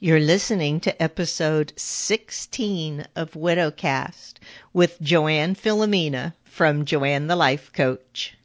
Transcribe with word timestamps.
You're 0.00 0.20
listening 0.20 0.78
to 0.82 1.02
episode 1.02 1.72
16 1.74 3.04
of 3.16 3.32
Widowcast 3.32 4.34
with 4.72 5.02
Joann 5.02 5.56
Filomena 5.56 6.34
from 6.44 6.84
Joann 6.84 7.26
the 7.26 7.34
Life 7.34 7.72
Coach. 7.72 8.36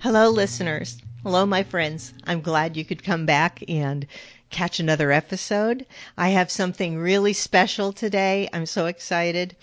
Hello, 0.00 0.28
listeners. 0.28 0.98
Hello, 1.22 1.46
my 1.46 1.62
friends. 1.62 2.12
I'm 2.24 2.42
glad 2.42 2.76
you 2.76 2.84
could 2.84 3.02
come 3.02 3.24
back 3.24 3.64
and 3.66 4.06
catch 4.50 4.78
another 4.78 5.10
episode. 5.10 5.86
I 6.18 6.30
have 6.30 6.50
something 6.50 6.98
really 6.98 7.32
special 7.32 7.94
today. 7.94 8.48
I'm 8.52 8.66
so 8.66 8.86
excited. 8.86 9.56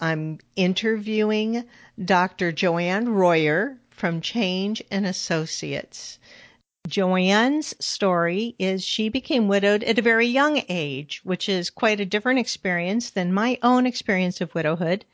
I'm 0.00 0.38
interviewing 0.56 1.64
Dr. 2.04 2.52
Joanne 2.52 3.08
Royer 3.08 3.78
from 3.90 4.20
Change 4.20 4.82
and 4.90 5.06
Associates. 5.06 6.18
Joanne's 6.86 7.74
story 7.84 8.54
is 8.58 8.84
she 8.84 9.08
became 9.08 9.48
widowed 9.48 9.82
at 9.82 9.98
a 9.98 10.02
very 10.02 10.26
young 10.26 10.62
age, 10.68 11.20
which 11.24 11.48
is 11.48 11.70
quite 11.70 11.98
a 11.98 12.06
different 12.06 12.38
experience 12.38 13.10
than 13.10 13.32
my 13.32 13.58
own 13.62 13.86
experience 13.86 14.40
of 14.40 14.54
widowhood, 14.54 15.04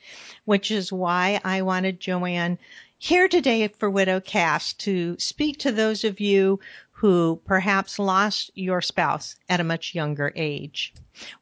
which 0.44 0.70
is 0.70 0.92
why 0.92 1.40
I 1.44 1.62
wanted 1.62 2.00
Joanne 2.00 2.58
here 2.98 3.26
today 3.26 3.66
for 3.68 3.90
Widowcast 3.90 4.78
to 4.78 5.16
speak 5.18 5.58
to 5.60 5.72
those 5.72 6.04
of 6.04 6.20
you 6.20 6.60
who 6.90 7.40
perhaps 7.44 7.98
lost 7.98 8.50
your 8.54 8.80
spouse 8.80 9.36
at 9.48 9.60
a 9.60 9.64
much 9.64 9.94
younger 9.94 10.32
age. 10.36 10.92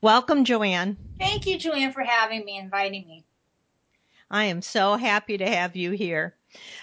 Welcome, 0.00 0.44
Joanne. 0.44 0.96
Thank 1.18 1.46
you, 1.46 1.58
Joanne, 1.58 1.92
for 1.92 2.02
having 2.02 2.44
me, 2.44 2.56
inviting 2.56 3.06
me. 3.06 3.24
I 4.30 4.44
am 4.44 4.62
so 4.62 4.96
happy 4.96 5.36
to 5.38 5.48
have 5.48 5.74
you 5.76 5.90
here. 5.92 6.36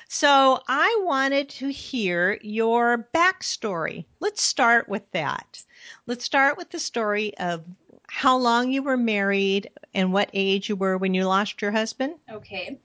So 0.08 0.62
I 0.68 1.02
wanted 1.04 1.50
to 1.50 1.70
hear 1.70 2.40
your 2.42 3.10
backstory. 3.14 4.06
Let's 4.20 4.42
start 4.42 4.88
with 4.88 5.10
that. 5.12 5.64
Let's 6.06 6.26
start 6.26 6.58
with 6.58 6.70
the 6.70 6.80
story 6.80 7.38
of 7.38 7.64
how 8.08 8.38
long 8.38 8.72
you 8.72 8.84
were 8.84 8.98
married 8.98 9.70
and 9.94 10.14
what 10.14 10.30
age 10.34 10.70
you 10.70 10.76
were 10.76 10.98
when 10.98 11.14
you 11.14 11.26
lost 11.26 11.62
your 11.62 11.72
husband. 11.72 12.16
Okay. 12.32 12.80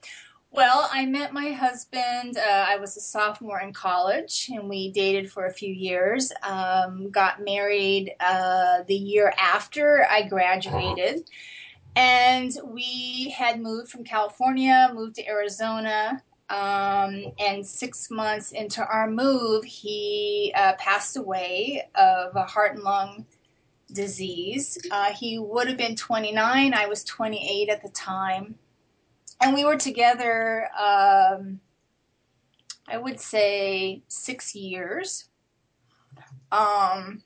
Well, 0.51 0.87
I 0.91 1.05
met 1.07 1.33
my 1.33 1.51
husband. 1.51 2.37
Uh, 2.37 2.65
I 2.67 2.75
was 2.75 2.95
a 2.95 3.01
sophomore 3.01 3.61
in 3.61 3.73
college, 3.73 4.51
and 4.53 4.69
we 4.69 4.91
dated 4.91 5.31
for 5.31 5.47
a 5.47 5.53
few 5.53 5.73
years. 5.73 6.31
Um, 6.43 7.09
got 7.09 7.43
married 7.43 8.13
uh, 8.19 8.83
the 8.87 8.93
year 8.93 9.33
after 9.39 10.05
I 10.11 10.27
graduated. 10.27 11.27
And 11.95 12.55
we 12.65 13.33
had 13.35 13.61
moved 13.61 13.89
from 13.89 14.03
California, 14.03 14.91
moved 14.93 15.15
to 15.15 15.27
Arizona. 15.27 16.23
Um, 16.49 17.33
and 17.39 17.65
six 17.65 18.11
months 18.11 18.51
into 18.51 18.85
our 18.85 19.09
move, 19.09 19.63
he 19.63 20.53
uh, 20.55 20.73
passed 20.77 21.17
away 21.17 21.87
of 21.95 22.35
a 22.35 22.43
heart 22.43 22.75
and 22.75 22.83
lung 22.83 23.25
disease. 23.91 24.77
Uh, 24.91 25.13
he 25.13 25.39
would 25.39 25.67
have 25.67 25.77
been 25.77 25.95
29. 25.95 26.73
I 26.73 26.85
was 26.87 27.03
28 27.03 27.69
at 27.69 27.81
the 27.81 27.89
time. 27.89 28.55
And 29.41 29.53
we 29.53 29.65
were 29.65 29.77
together, 29.77 30.69
um, 30.77 31.59
I 32.87 32.97
would 32.97 33.19
say, 33.19 34.03
six 34.07 34.53
years. 34.55 35.29
Um, 36.51 37.23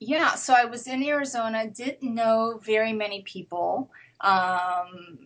yeah, 0.00 0.34
so 0.34 0.54
I 0.54 0.64
was 0.64 0.86
in 0.86 1.02
Arizona, 1.02 1.68
didn't 1.68 2.14
know 2.14 2.60
very 2.62 2.92
many 2.92 3.22
people. 3.22 3.90
Um, 4.20 5.18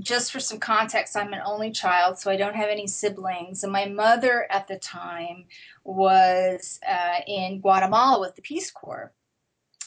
just 0.00 0.32
for 0.32 0.40
some 0.40 0.58
context, 0.58 1.16
I'm 1.16 1.32
an 1.32 1.42
only 1.44 1.70
child, 1.70 2.18
so 2.18 2.30
I 2.30 2.36
don't 2.36 2.56
have 2.56 2.68
any 2.68 2.88
siblings. 2.88 3.62
And 3.62 3.72
my 3.72 3.86
mother 3.86 4.46
at 4.50 4.66
the 4.66 4.78
time 4.78 5.44
was 5.84 6.80
uh, 6.86 7.20
in 7.26 7.60
Guatemala 7.60 8.20
with 8.20 8.34
the 8.34 8.42
Peace 8.42 8.70
Corps. 8.70 9.12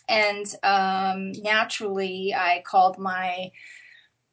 And 0.07 0.45
um, 0.63 1.33
naturally, 1.43 2.33
I 2.33 2.63
called 2.65 2.97
my 2.97 3.51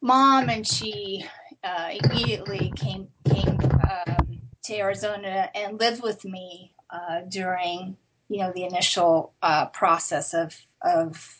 mom, 0.00 0.48
and 0.48 0.66
she 0.66 1.26
uh, 1.64 1.90
immediately 2.02 2.72
came 2.76 3.08
came 3.28 3.58
um, 3.90 4.40
to 4.64 4.74
Arizona 4.76 5.50
and 5.54 5.78
lived 5.78 6.02
with 6.02 6.24
me 6.24 6.72
uh, 6.90 7.22
during 7.28 7.96
you 8.28 8.38
know 8.38 8.52
the 8.54 8.64
initial 8.64 9.34
uh, 9.42 9.66
process 9.66 10.34
of 10.34 10.56
of 10.82 11.38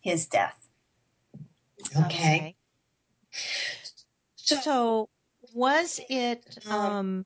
his 0.00 0.26
death. 0.26 0.68
Okay. 1.96 2.56
So, 4.36 4.56
so 4.56 5.08
was 5.54 6.00
it 6.08 6.58
um 6.68 7.24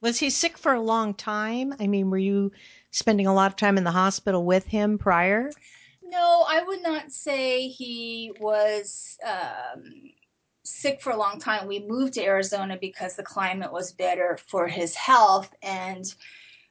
was 0.00 0.18
he 0.18 0.30
sick 0.30 0.58
for 0.58 0.72
a 0.74 0.80
long 0.80 1.14
time? 1.14 1.74
I 1.78 1.86
mean, 1.86 2.10
were 2.10 2.18
you 2.18 2.50
spending 2.90 3.26
a 3.26 3.34
lot 3.34 3.50
of 3.50 3.56
time 3.56 3.78
in 3.78 3.84
the 3.84 3.92
hospital 3.92 4.44
with 4.44 4.66
him 4.66 4.98
prior? 4.98 5.50
No, 6.02 6.44
I 6.46 6.62
would 6.64 6.82
not 6.82 7.12
say 7.12 7.68
he 7.68 8.32
was 8.40 9.16
um, 9.24 9.84
sick 10.64 11.00
for 11.00 11.10
a 11.10 11.16
long 11.16 11.38
time. 11.38 11.68
We 11.68 11.86
moved 11.86 12.14
to 12.14 12.24
Arizona 12.24 12.76
because 12.80 13.14
the 13.14 13.22
climate 13.22 13.72
was 13.72 13.92
better 13.92 14.38
for 14.48 14.66
his 14.66 14.94
health 14.96 15.54
and 15.62 16.12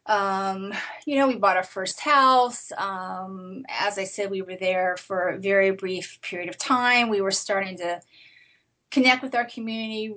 um, 0.06 0.74
you 1.06 1.16
know, 1.16 1.28
we 1.28 1.38
bought 1.38 1.58
our 1.58 1.64
first 1.64 2.00
house. 2.00 2.72
Um, 2.78 3.64
as 3.70 3.98
I 3.98 4.04
said, 4.04 4.32
we 4.32 4.42
were 4.42 4.58
there 4.60 4.98
for 4.98 5.30
a 5.30 5.40
very 5.40 5.72
brief 5.72 6.20
period 6.22 6.50
of 6.50 6.58
time. 6.58 7.10
We 7.10 7.22
were 7.22 7.32
starting 7.32 7.78
to 7.78 8.02
connect 8.90 9.24
with 9.24 9.36
our 9.36 9.46
community, 9.46 10.16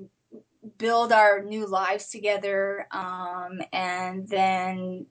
build 0.78 1.12
our 1.12 1.42
new 1.42 1.66
lives 1.66 2.08
together, 2.08 2.86
um, 2.90 3.60
and 3.72 4.26
then 4.28 5.06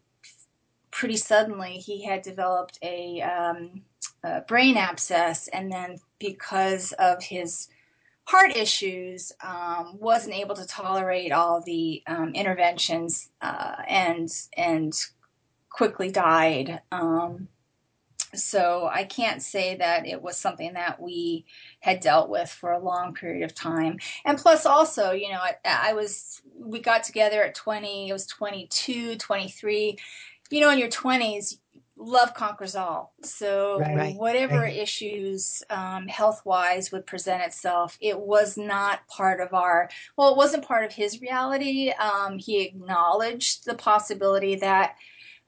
pretty 0.91 1.17
suddenly 1.17 1.73
he 1.73 2.03
had 2.03 2.21
developed 2.21 2.79
a, 2.81 3.21
um, 3.21 3.83
a 4.23 4.41
brain 4.41 4.75
abscess, 4.75 5.47
and 5.49 5.71
then 5.71 5.97
because 6.19 6.93
of 6.93 7.23
his 7.23 7.67
heart 8.25 8.55
issues, 8.55 9.31
um, 9.43 9.97
wasn't 9.99 10.35
able 10.35 10.55
to 10.55 10.65
tolerate 10.65 11.31
all 11.31 11.61
the 11.61 12.03
um, 12.07 12.33
interventions, 12.33 13.29
uh, 13.41 13.75
and 13.87 14.29
and 14.55 14.93
quickly 15.69 16.11
died. 16.11 16.81
Um, 16.91 17.47
so 18.35 18.89
I 18.91 19.03
can't 19.03 19.41
say 19.41 19.75
that 19.75 20.07
it 20.07 20.21
was 20.21 20.37
something 20.37 20.73
that 20.73 20.99
we 20.99 21.45
had 21.81 21.99
dealt 21.99 22.29
with 22.29 22.49
for 22.49 22.71
a 22.71 22.79
long 22.79 23.13
period 23.13 23.43
of 23.43 23.53
time. 23.53 23.99
And 24.25 24.37
plus, 24.37 24.65
also, 24.65 25.11
you 25.11 25.29
know, 25.29 25.39
I, 25.39 25.55
I 25.65 25.93
was 25.93 26.41
we 26.57 26.79
got 26.79 27.03
together 27.03 27.43
at 27.43 27.55
20. 27.55 28.09
It 28.09 28.13
was 28.13 28.25
22, 28.27 29.17
23. 29.17 29.97
You 30.49 30.61
know, 30.61 30.69
in 30.69 30.79
your 30.79 30.89
20s, 30.89 31.57
love 31.97 32.33
conquers 32.33 32.75
all. 32.75 33.13
So 33.23 33.79
right, 33.79 34.15
whatever 34.15 34.59
right. 34.61 34.75
issues 34.75 35.63
um, 35.69 36.07
health 36.07 36.41
wise 36.45 36.91
would 36.91 37.05
present 37.05 37.43
itself, 37.43 37.97
it 38.01 38.19
was 38.19 38.57
not 38.57 39.07
part 39.07 39.39
of 39.39 39.53
our. 39.53 39.89
Well, 40.17 40.31
it 40.31 40.37
wasn't 40.37 40.65
part 40.65 40.85
of 40.85 40.93
his 40.93 41.21
reality. 41.21 41.91
Um, 41.91 42.39
he 42.39 42.61
acknowledged 42.61 43.65
the 43.65 43.75
possibility 43.75 44.55
that 44.55 44.95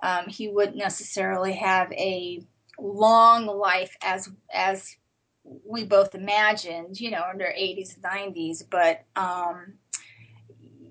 um, 0.04 0.26
he 0.28 0.48
wouldn't 0.48 0.78
necessarily 0.78 1.54
have 1.54 1.92
a 1.94 2.42
long 2.80 3.46
life 3.46 3.96
as 4.02 4.30
as 4.54 4.96
we 5.44 5.84
both 5.86 6.16
imagined. 6.16 7.00
You 7.00 7.12
know, 7.12 7.24
in 7.32 7.38
their 7.38 7.54
80s 7.54 7.96
and 7.96 8.36
90s, 8.36 8.64
but. 8.70 9.04
Um, 9.16 9.76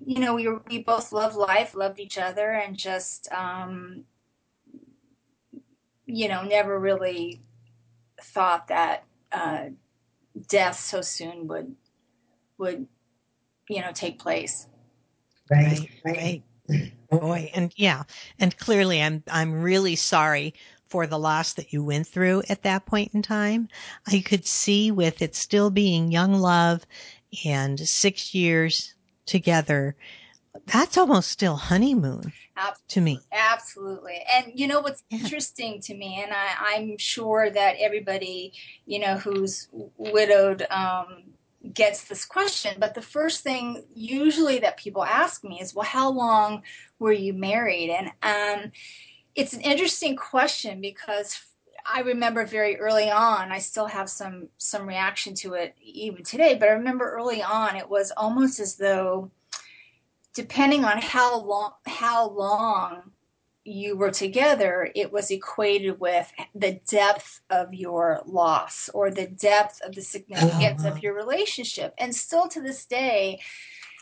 you 0.07 0.19
know, 0.19 0.35
we 0.35 0.47
we 0.69 0.83
both 0.83 1.11
loved 1.11 1.35
life, 1.35 1.73
loved 1.73 1.99
each 1.99 2.19
other, 2.19 2.51
and 2.51 2.77
just 2.77 3.27
um, 3.31 4.03
you 6.05 6.27
know, 6.27 6.43
never 6.43 6.79
really 6.79 7.41
thought 8.21 8.67
that 8.67 9.05
uh, 9.31 9.65
death 10.47 10.79
so 10.79 11.01
soon 11.01 11.47
would 11.47 11.75
would 12.57 12.87
you 13.69 13.81
know 13.81 13.91
take 13.93 14.19
place. 14.19 14.67
Right, 15.49 15.89
right. 16.03 16.43
right. 16.67 16.91
Boy, 17.11 17.51
and 17.53 17.71
yeah, 17.75 18.03
and 18.39 18.57
clearly, 18.57 19.01
I'm 19.01 19.23
I'm 19.29 19.61
really 19.61 19.95
sorry 19.95 20.53
for 20.87 21.07
the 21.07 21.19
loss 21.19 21.53
that 21.53 21.73
you 21.73 21.83
went 21.83 22.07
through 22.07 22.43
at 22.49 22.63
that 22.63 22.85
point 22.85 23.11
in 23.13 23.21
time. 23.21 23.67
I 24.07 24.21
could 24.21 24.45
see 24.45 24.91
with 24.91 25.21
it 25.21 25.35
still 25.35 25.69
being 25.69 26.11
young 26.11 26.35
love 26.35 26.85
and 27.45 27.79
six 27.79 28.33
years 28.33 28.93
together 29.25 29.95
that's 30.65 30.97
almost 30.97 31.29
still 31.29 31.55
honeymoon 31.55 32.33
Absolutely. 32.57 32.85
to 32.89 33.01
me. 33.01 33.19
Absolutely. 33.31 34.25
And 34.33 34.51
you 34.55 34.67
know 34.67 34.81
what's 34.81 35.03
yeah. 35.09 35.19
interesting 35.19 35.81
to 35.81 35.93
me, 35.93 36.21
and 36.23 36.33
I, 36.33 36.73
am 36.73 36.97
sure 36.97 37.49
that 37.49 37.75
everybody, 37.79 38.53
you 38.85 38.99
know, 38.99 39.17
who's 39.17 39.67
widowed 39.97 40.65
um, 40.69 41.23
gets 41.73 42.05
this 42.05 42.25
question, 42.25 42.75
but 42.79 42.93
the 42.93 43.01
first 43.01 43.41
thing 43.41 43.83
usually 43.93 44.59
that 44.59 44.77
people 44.77 45.03
ask 45.03 45.43
me 45.43 45.59
is, 45.61 45.73
well, 45.73 45.85
how 45.85 46.09
long 46.09 46.63
were 46.99 47.11
you 47.11 47.33
married? 47.33 47.89
And 47.89 48.11
um, 48.23 48.71
it's 49.35 49.53
an 49.53 49.61
interesting 49.61 50.15
question 50.15 50.81
because 50.81 51.39
I 51.85 52.01
remember 52.01 52.45
very 52.45 52.77
early 52.79 53.11
on, 53.11 53.51
I 53.51 53.59
still 53.59 53.85
have 53.85 54.09
some 54.09 54.47
some 54.57 54.87
reaction 54.87 55.35
to 55.35 55.53
it 55.53 55.75
even 55.83 56.23
today, 56.23 56.55
but 56.55 56.69
I 56.69 56.73
remember 56.73 57.11
early 57.11 57.43
on 57.43 57.75
it 57.75 57.89
was 57.89 58.11
almost 58.17 58.59
as 58.59 58.75
though 58.75 59.29
depending 60.35 60.85
on 60.85 61.01
how 61.01 61.39
long 61.39 61.71
how 61.87 62.29
long 62.29 63.11
you 63.63 63.97
were 63.97 64.11
together, 64.11 64.91
it 64.93 65.11
was 65.11 65.31
equated 65.31 65.99
with 65.99 66.31
the 66.53 66.79
depth 66.87 67.41
of 67.49 67.73
your 67.73 68.21
loss 68.27 68.89
or 68.93 69.09
the 69.09 69.25
depth 69.25 69.81
of 69.81 69.95
the 69.95 70.03
significance 70.03 70.81
of 70.81 70.91
uh-huh. 70.91 70.99
your 71.01 71.15
relationship. 71.15 71.95
And 71.97 72.15
still 72.15 72.47
to 72.49 72.61
this 72.61 72.85
day, 72.85 73.41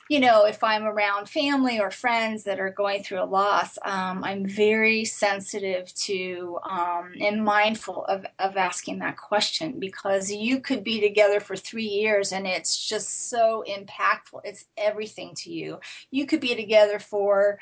you 0.09 0.19
know, 0.19 0.45
if 0.45 0.63
I'm 0.63 0.83
around 0.83 1.29
family 1.29 1.79
or 1.79 1.89
friends 1.89 2.43
that 2.43 2.59
are 2.59 2.69
going 2.69 3.03
through 3.03 3.23
a 3.23 3.25
loss, 3.25 3.77
um, 3.83 4.23
I'm 4.23 4.45
very 4.45 5.05
sensitive 5.05 5.93
to 5.95 6.59
um, 6.69 7.13
and 7.21 7.43
mindful 7.43 8.03
of, 8.05 8.25
of 8.37 8.57
asking 8.57 8.99
that 8.99 9.17
question 9.17 9.79
because 9.79 10.29
you 10.29 10.59
could 10.59 10.83
be 10.83 10.99
together 10.99 11.39
for 11.39 11.55
three 11.55 11.87
years 11.87 12.33
and 12.33 12.45
it's 12.45 12.85
just 12.85 13.29
so 13.29 13.63
impactful. 13.67 14.41
It's 14.43 14.65
everything 14.77 15.35
to 15.35 15.51
you. 15.51 15.79
You 16.11 16.25
could 16.25 16.41
be 16.41 16.53
together 16.53 16.99
for, 16.99 17.59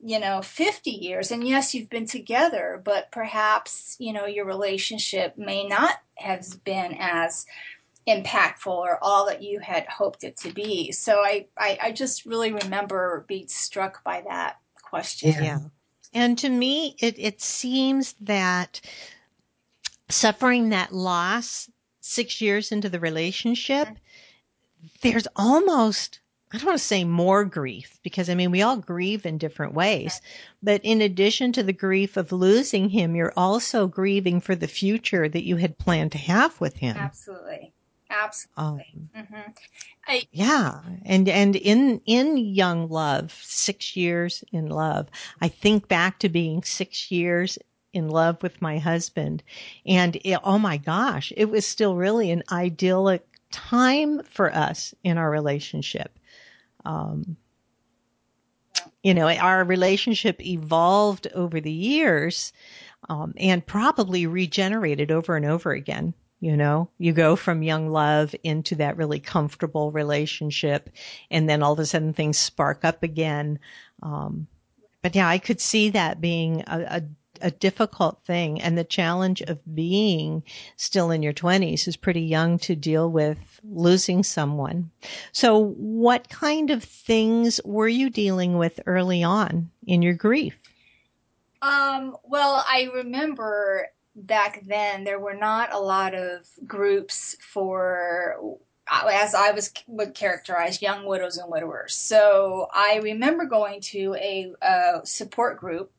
you 0.00 0.18
know, 0.18 0.40
50 0.40 0.90
years 0.90 1.30
and 1.30 1.46
yes, 1.46 1.74
you've 1.74 1.90
been 1.90 2.06
together, 2.06 2.80
but 2.82 3.12
perhaps, 3.12 3.96
you 3.98 4.14
know, 4.14 4.24
your 4.24 4.46
relationship 4.46 5.36
may 5.36 5.66
not 5.68 5.96
have 6.16 6.64
been 6.64 6.96
as 6.98 7.44
impactful 8.08 8.66
or 8.66 8.98
all 9.02 9.26
that 9.26 9.42
you 9.42 9.60
had 9.60 9.86
hoped 9.86 10.24
it 10.24 10.36
to 10.38 10.52
be. 10.52 10.92
So 10.92 11.20
I, 11.20 11.46
I, 11.56 11.78
I 11.82 11.92
just 11.92 12.26
really 12.26 12.52
remember 12.52 13.24
being 13.28 13.48
struck 13.48 14.04
by 14.04 14.22
that 14.28 14.58
question. 14.82 15.30
Yeah. 15.30 15.42
yeah. 15.42 15.58
And 16.12 16.38
to 16.38 16.48
me, 16.48 16.96
it, 17.00 17.18
it 17.18 17.40
seems 17.40 18.14
that 18.20 18.80
suffering 20.08 20.68
that 20.68 20.94
loss 20.94 21.68
six 22.00 22.40
years 22.40 22.70
into 22.70 22.88
the 22.88 23.00
relationship, 23.00 23.88
mm-hmm. 23.88 24.86
there's 25.02 25.26
almost, 25.34 26.20
I 26.52 26.58
don't 26.58 26.66
want 26.66 26.78
to 26.78 26.84
say 26.84 27.02
more 27.02 27.44
grief 27.44 27.98
because 28.04 28.30
I 28.30 28.36
mean, 28.36 28.52
we 28.52 28.62
all 28.62 28.76
grieve 28.76 29.26
in 29.26 29.38
different 29.38 29.74
ways, 29.74 30.20
but 30.62 30.82
in 30.84 31.00
addition 31.00 31.52
to 31.54 31.64
the 31.64 31.72
grief 31.72 32.16
of 32.16 32.30
losing 32.30 32.90
him, 32.90 33.16
you're 33.16 33.32
also 33.36 33.88
grieving 33.88 34.40
for 34.40 34.54
the 34.54 34.68
future 34.68 35.28
that 35.28 35.44
you 35.44 35.56
had 35.56 35.78
planned 35.78 36.12
to 36.12 36.18
have 36.18 36.60
with 36.60 36.76
him. 36.76 36.96
Absolutely. 36.96 37.72
Absolutely. 38.22 38.86
Um, 38.94 39.10
mm-hmm. 39.16 39.50
I, 40.06 40.22
yeah, 40.32 40.80
and 41.04 41.28
and 41.28 41.56
in 41.56 42.00
in 42.06 42.36
young 42.36 42.88
love, 42.88 43.32
six 43.42 43.96
years 43.96 44.44
in 44.52 44.68
love, 44.68 45.08
I 45.40 45.48
think 45.48 45.88
back 45.88 46.18
to 46.20 46.28
being 46.28 46.62
six 46.62 47.10
years 47.10 47.58
in 47.92 48.08
love 48.08 48.42
with 48.42 48.60
my 48.60 48.78
husband, 48.78 49.42
and 49.86 50.16
it, 50.16 50.38
oh 50.44 50.58
my 50.58 50.76
gosh, 50.76 51.32
it 51.36 51.46
was 51.46 51.66
still 51.66 51.96
really 51.96 52.30
an 52.30 52.42
idyllic 52.52 53.26
time 53.50 54.22
for 54.24 54.52
us 54.54 54.94
in 55.04 55.16
our 55.16 55.30
relationship. 55.30 56.18
Um, 56.84 57.36
you 59.02 59.14
know, 59.14 59.28
our 59.28 59.64
relationship 59.64 60.44
evolved 60.44 61.28
over 61.34 61.60
the 61.60 61.72
years, 61.72 62.52
um, 63.08 63.34
and 63.36 63.64
probably 63.64 64.26
regenerated 64.26 65.10
over 65.10 65.36
and 65.36 65.46
over 65.46 65.72
again. 65.72 66.14
You 66.44 66.58
know, 66.58 66.90
you 66.98 67.14
go 67.14 67.36
from 67.36 67.62
young 67.62 67.88
love 67.88 68.34
into 68.42 68.74
that 68.74 68.98
really 68.98 69.18
comfortable 69.18 69.90
relationship 69.90 70.90
and 71.30 71.48
then 71.48 71.62
all 71.62 71.72
of 71.72 71.78
a 71.78 71.86
sudden 71.86 72.12
things 72.12 72.36
spark 72.36 72.84
up 72.84 73.02
again. 73.02 73.58
Um, 74.02 74.46
but 75.00 75.14
yeah, 75.14 75.26
I 75.26 75.38
could 75.38 75.58
see 75.58 75.88
that 75.88 76.20
being 76.20 76.62
a, 76.66 76.98
a 76.98 77.02
a 77.40 77.50
difficult 77.50 78.20
thing 78.26 78.60
and 78.60 78.76
the 78.76 78.84
challenge 78.84 79.40
of 79.40 79.58
being 79.74 80.42
still 80.76 81.10
in 81.10 81.22
your 81.22 81.32
20s 81.32 81.88
is 81.88 81.96
pretty 81.96 82.20
young 82.20 82.58
to 82.58 82.76
deal 82.76 83.10
with 83.10 83.38
losing 83.64 84.22
someone. 84.22 84.90
So 85.32 85.58
what 85.76 86.28
kind 86.28 86.70
of 86.70 86.84
things 86.84 87.58
were 87.64 87.88
you 87.88 88.10
dealing 88.10 88.58
with 88.58 88.80
early 88.84 89.22
on 89.22 89.70
in 89.86 90.02
your 90.02 90.14
grief? 90.14 90.54
Um, 91.62 92.16
well, 92.22 92.62
I 92.68 92.90
remember 92.94 93.88
back 94.14 94.62
then 94.66 95.04
there 95.04 95.18
were 95.18 95.34
not 95.34 95.72
a 95.72 95.78
lot 95.78 96.14
of 96.14 96.46
groups 96.66 97.36
for 97.40 98.56
uh, 98.90 99.08
as 99.12 99.34
I 99.34 99.50
was 99.52 99.72
would 99.86 100.14
characterize 100.14 100.82
young 100.82 101.06
widows 101.06 101.38
and 101.38 101.50
widowers. 101.50 101.94
So 101.94 102.68
I 102.72 103.00
remember 103.02 103.46
going 103.46 103.80
to 103.80 104.14
a, 104.14 104.52
a 104.62 105.00
support 105.04 105.58
group. 105.58 105.90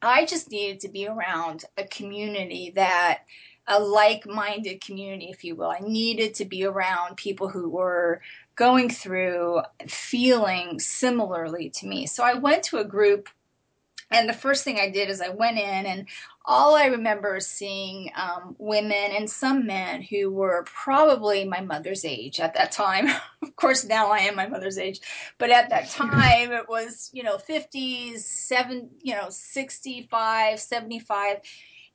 I 0.00 0.24
just 0.24 0.50
needed 0.50 0.80
to 0.80 0.88
be 0.88 1.06
around 1.06 1.64
a 1.76 1.84
community 1.84 2.72
that 2.74 3.20
a 3.68 3.80
like-minded 3.80 4.80
community, 4.80 5.28
if 5.30 5.44
you 5.44 5.56
will. 5.56 5.70
I 5.70 5.80
needed 5.80 6.34
to 6.34 6.44
be 6.44 6.64
around 6.64 7.16
people 7.16 7.48
who 7.48 7.68
were 7.68 8.20
going 8.54 8.88
through 8.88 9.62
feeling 9.88 10.78
similarly 10.78 11.70
to 11.70 11.86
me. 11.86 12.06
So 12.06 12.22
I 12.22 12.34
went 12.34 12.62
to 12.64 12.78
a 12.78 12.84
group 12.84 13.28
and 14.10 14.28
the 14.28 14.34
first 14.34 14.64
thing 14.64 14.78
I 14.78 14.90
did 14.90 15.10
is 15.10 15.20
I 15.20 15.30
went 15.30 15.58
in, 15.58 15.86
and 15.86 16.06
all 16.46 16.76
I 16.76 16.86
remember 16.86 17.36
is 17.36 17.46
seeing 17.46 18.12
um, 18.14 18.54
women 18.58 19.10
and 19.10 19.28
some 19.28 19.66
men 19.66 20.00
who 20.00 20.30
were 20.30 20.64
probably 20.64 21.44
my 21.44 21.60
mother's 21.60 22.04
age 22.04 22.38
at 22.38 22.54
that 22.54 22.70
time. 22.70 23.08
of 23.42 23.56
course, 23.56 23.84
now 23.84 24.10
I 24.12 24.18
am 24.20 24.36
my 24.36 24.46
mother's 24.46 24.78
age, 24.78 25.00
but 25.38 25.50
at 25.50 25.70
that 25.70 25.90
time 25.90 26.52
it 26.52 26.68
was, 26.68 27.10
you 27.12 27.24
know, 27.24 27.36
50s, 27.36 28.20
seven, 28.20 28.90
you 29.02 29.14
know, 29.14 29.26
65, 29.28 30.60
75. 30.60 31.38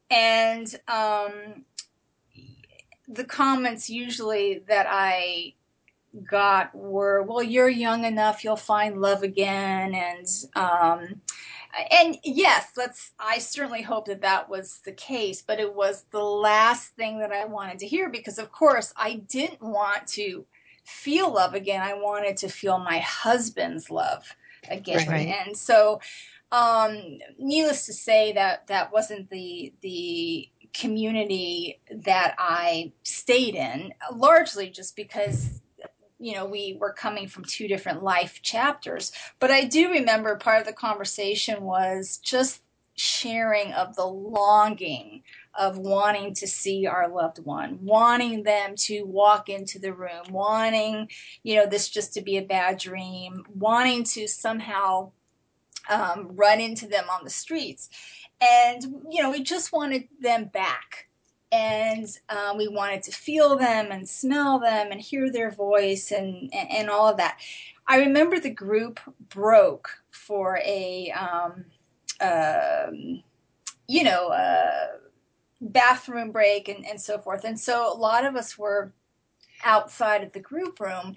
And 0.10 0.80
um, 0.90 1.64
the 3.08 3.24
comments 3.24 3.90
usually 3.90 4.64
that 4.68 4.86
I 4.90 5.54
got 6.30 6.76
were, 6.76 7.22
well, 7.22 7.42
you're 7.42 7.70
young 7.70 8.04
enough, 8.04 8.44
you'll 8.44 8.58
find 8.58 9.00
love 9.00 9.24
again. 9.24 9.96
And, 9.96 10.28
um, 10.58 11.22
and 11.92 12.18
yes, 12.24 12.72
let's, 12.78 13.12
I 13.20 13.40
certainly 13.40 13.82
hope 13.82 14.06
that 14.08 14.22
that 14.22 14.50
was 14.50 14.80
the 14.86 14.92
case, 14.92 15.42
but 15.42 15.60
it 15.60 15.74
was 15.74 16.06
the 16.12 16.24
last 16.24 16.96
thing 16.96 17.20
that 17.20 17.32
I 17.32 17.46
wanted 17.46 17.80
to 17.80 17.88
hear 17.88 18.10
because, 18.10 18.38
of 18.38 18.52
course, 18.52 18.94
I 18.96 19.16
didn't 19.16 19.62
want 19.62 20.08
to 20.10 20.46
feel 20.84 21.32
love 21.34 21.54
again. 21.54 21.82
I 21.82 21.94
wanted 21.94 22.38
to 22.38 22.50
feel 22.50 22.78
my 22.80 23.00
husband's 23.00 23.90
love 23.90 24.36
again. 24.70 25.08
Right. 25.08 25.28
And 25.46 25.56
so, 25.56 26.02
um, 26.52 27.20
needless 27.38 27.86
to 27.86 27.94
say 27.94 28.34
that 28.34 28.68
that 28.68 28.92
wasn't 28.92 29.30
the, 29.30 29.74
the, 29.82 30.50
community 30.74 31.80
that 31.92 32.36
I 32.38 32.92
stayed 33.04 33.56
in, 33.56 33.94
largely 34.14 34.70
just 34.70 34.96
because 34.96 35.62
you 36.22 36.36
know, 36.36 36.46
we 36.46 36.78
were 36.80 36.94
coming 36.94 37.28
from 37.28 37.44
two 37.44 37.68
different 37.68 38.04
life 38.04 38.42
chapters. 38.42 39.12
But 39.40 39.52
I 39.52 39.66
do 39.66 39.90
remember 39.90 40.36
part 40.36 40.62
of 40.62 40.68
the 40.68 40.74
conversation 40.74 41.64
was 41.64 42.18
just 42.18 42.62
sharing 42.96 43.74
of 43.74 43.96
the 43.96 44.06
longing 44.06 45.24
of 45.58 45.78
wanting 45.78 46.34
to 46.36 46.48
see 46.48 46.86
our 46.86 47.10
loved 47.10 47.44
one, 47.44 47.80
wanting 47.82 48.44
them 48.44 48.76
to 48.76 49.04
walk 49.04 49.50
into 49.50 49.80
the 49.80 49.94
room, 49.94 50.24
wanting, 50.30 51.10
you 51.44 51.56
know, 51.56 51.66
this 51.66 51.90
just 51.90 52.14
to 52.14 52.22
be 52.22 52.38
a 52.38 52.42
bad 52.42 52.78
dream, 52.78 53.44
wanting 53.56 54.04
to 54.04 54.28
somehow 54.28 55.12
um, 55.90 56.30
run 56.36 56.62
into 56.62 56.88
them 56.88 57.06
on 57.10 57.24
the 57.24 57.30
streets. 57.30 57.90
And, 58.40 58.84
you 59.10 59.22
know, 59.22 59.32
we 59.32 59.44
just 59.44 59.74
wanted 59.74 60.08
them 60.20 60.46
back 60.46 61.08
and 61.52 62.08
um, 62.30 62.58
we 62.58 62.68
wanted 62.68 63.04
to 63.04 63.12
feel 63.12 63.58
them 63.58 63.92
and 63.92 64.08
smell 64.08 64.60
them 64.60 64.92
and 64.92 65.02
hear 65.02 65.32
their 65.32 65.52
voice 65.52 66.12
and, 66.12 66.50
and, 66.54 66.72
and 66.72 66.90
all 66.90 67.10
of 67.10 67.18
that. 67.18 67.40
I 67.88 67.98
remember 67.98 68.40
the 68.40 68.50
group 68.50 69.00
broke 69.30 69.90
for 70.12 70.60
a, 70.64 71.12
um, 71.12 71.66
um, 72.22 73.24
you 73.88 74.04
know, 74.04 74.32
a 74.32 74.90
bathroom 75.60 76.32
break 76.32 76.70
and, 76.70 76.86
and 76.86 77.00
so 77.00 77.18
forth. 77.18 77.44
And 77.44 77.60
so 77.60 77.92
a 77.94 77.98
lot 77.98 78.26
of 78.26 78.36
us 78.36 78.58
were 78.58 78.94
outside 79.64 80.24
of 80.24 80.32
the 80.32 80.40
group 80.40 80.80
room 80.80 81.16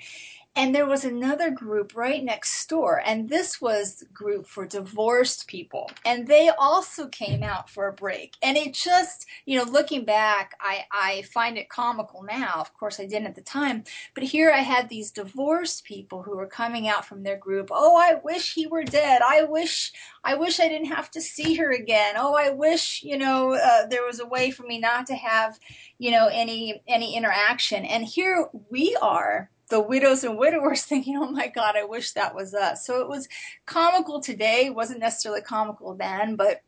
and 0.56 0.72
there 0.72 0.86
was 0.86 1.04
another 1.04 1.50
group 1.50 1.96
right 1.96 2.22
next 2.22 2.68
door, 2.68 3.02
and 3.04 3.28
this 3.28 3.60
was 3.60 4.04
group 4.12 4.46
for 4.46 4.64
divorced 4.64 5.48
people. 5.48 5.90
And 6.04 6.28
they 6.28 6.48
also 6.48 7.08
came 7.08 7.42
out 7.42 7.68
for 7.68 7.88
a 7.88 7.92
break. 7.92 8.36
And 8.40 8.56
it 8.56 8.72
just, 8.72 9.26
you 9.46 9.58
know, 9.58 9.64
looking 9.64 10.04
back, 10.04 10.54
I, 10.60 10.84
I 10.92 11.22
find 11.22 11.58
it 11.58 11.68
comical 11.68 12.22
now. 12.22 12.52
Of 12.56 12.72
course, 12.72 13.00
I 13.00 13.06
didn't 13.06 13.26
at 13.26 13.34
the 13.34 13.40
time. 13.40 13.82
But 14.14 14.22
here 14.22 14.52
I 14.52 14.60
had 14.60 14.88
these 14.88 15.10
divorced 15.10 15.84
people 15.84 16.22
who 16.22 16.36
were 16.36 16.46
coming 16.46 16.86
out 16.86 17.04
from 17.04 17.24
their 17.24 17.36
group. 17.36 17.70
Oh, 17.72 17.96
I 17.96 18.20
wish 18.22 18.54
he 18.54 18.68
were 18.68 18.84
dead. 18.84 19.22
I 19.22 19.42
wish, 19.42 19.92
I 20.22 20.36
wish 20.36 20.60
I 20.60 20.68
didn't 20.68 20.92
have 20.92 21.10
to 21.12 21.20
see 21.20 21.54
her 21.56 21.72
again. 21.72 22.14
Oh, 22.16 22.34
I 22.36 22.50
wish, 22.50 23.02
you 23.02 23.18
know, 23.18 23.54
uh, 23.54 23.86
there 23.86 24.06
was 24.06 24.20
a 24.20 24.26
way 24.26 24.52
for 24.52 24.62
me 24.62 24.78
not 24.78 25.08
to 25.08 25.16
have, 25.16 25.58
you 25.98 26.12
know, 26.12 26.28
any, 26.28 26.80
any 26.86 27.16
interaction. 27.16 27.84
And 27.84 28.04
here 28.04 28.48
we 28.70 28.96
are 29.02 29.50
the 29.74 29.80
widows 29.80 30.22
and 30.22 30.38
widowers 30.38 30.82
thinking, 30.84 31.16
oh 31.16 31.30
my 31.30 31.48
God, 31.48 31.74
I 31.76 31.84
wish 31.84 32.12
that 32.12 32.34
was 32.34 32.54
us. 32.54 32.86
So 32.86 33.00
it 33.00 33.08
was 33.08 33.28
comical 33.66 34.20
today, 34.20 34.70
wasn't 34.70 35.00
necessarily 35.00 35.42
comical 35.42 35.94
then, 35.94 36.36
but 36.36 36.62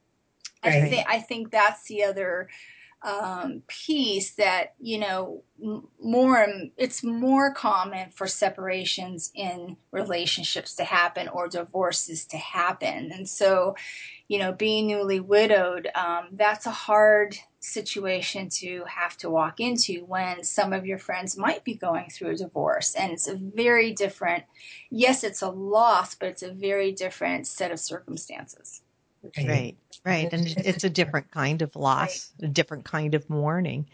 right. 0.64 0.82
I, 0.82 0.88
th- 0.88 1.06
I 1.08 1.20
think 1.20 1.52
that's 1.52 1.84
the 1.84 2.02
other 2.02 2.48
um, 3.02 3.62
piece 3.68 4.34
that 4.34 4.74
you 4.80 4.98
know 4.98 5.44
more 6.02 6.44
it's 6.76 7.04
more 7.04 7.52
common 7.52 8.10
for 8.10 8.26
separations 8.26 9.30
in 9.34 9.76
relationships 9.92 10.74
to 10.74 10.84
happen 10.84 11.28
or 11.28 11.46
divorces 11.46 12.24
to 12.24 12.36
happen 12.38 13.12
and 13.12 13.28
so 13.28 13.76
you 14.28 14.38
know 14.38 14.50
being 14.50 14.88
newly 14.88 15.20
widowed 15.20 15.88
um, 15.94 16.28
that's 16.32 16.66
a 16.66 16.70
hard 16.70 17.36
situation 17.66 18.48
to 18.48 18.84
have 18.86 19.16
to 19.16 19.28
walk 19.28 19.60
into 19.60 20.04
when 20.04 20.44
some 20.44 20.72
of 20.72 20.86
your 20.86 20.98
friends 20.98 21.36
might 21.36 21.64
be 21.64 21.74
going 21.74 22.08
through 22.10 22.30
a 22.30 22.36
divorce 22.36 22.94
and 22.94 23.12
it's 23.12 23.26
a 23.26 23.34
very 23.34 23.92
different 23.92 24.44
yes 24.90 25.24
it's 25.24 25.42
a 25.42 25.48
loss 25.48 26.14
but 26.14 26.28
it's 26.28 26.42
a 26.42 26.52
very 26.52 26.92
different 26.92 27.46
set 27.46 27.72
of 27.72 27.80
circumstances 27.80 28.82
Right, 29.36 29.76
right. 30.04 30.32
And 30.32 30.46
it's 30.58 30.84
a 30.84 30.90
different 30.90 31.30
kind 31.30 31.62
of 31.62 31.74
loss, 31.74 32.32
right. 32.40 32.48
a 32.48 32.52
different 32.52 32.84
kind 32.84 33.14
of 33.14 33.28
mourning. 33.28 33.86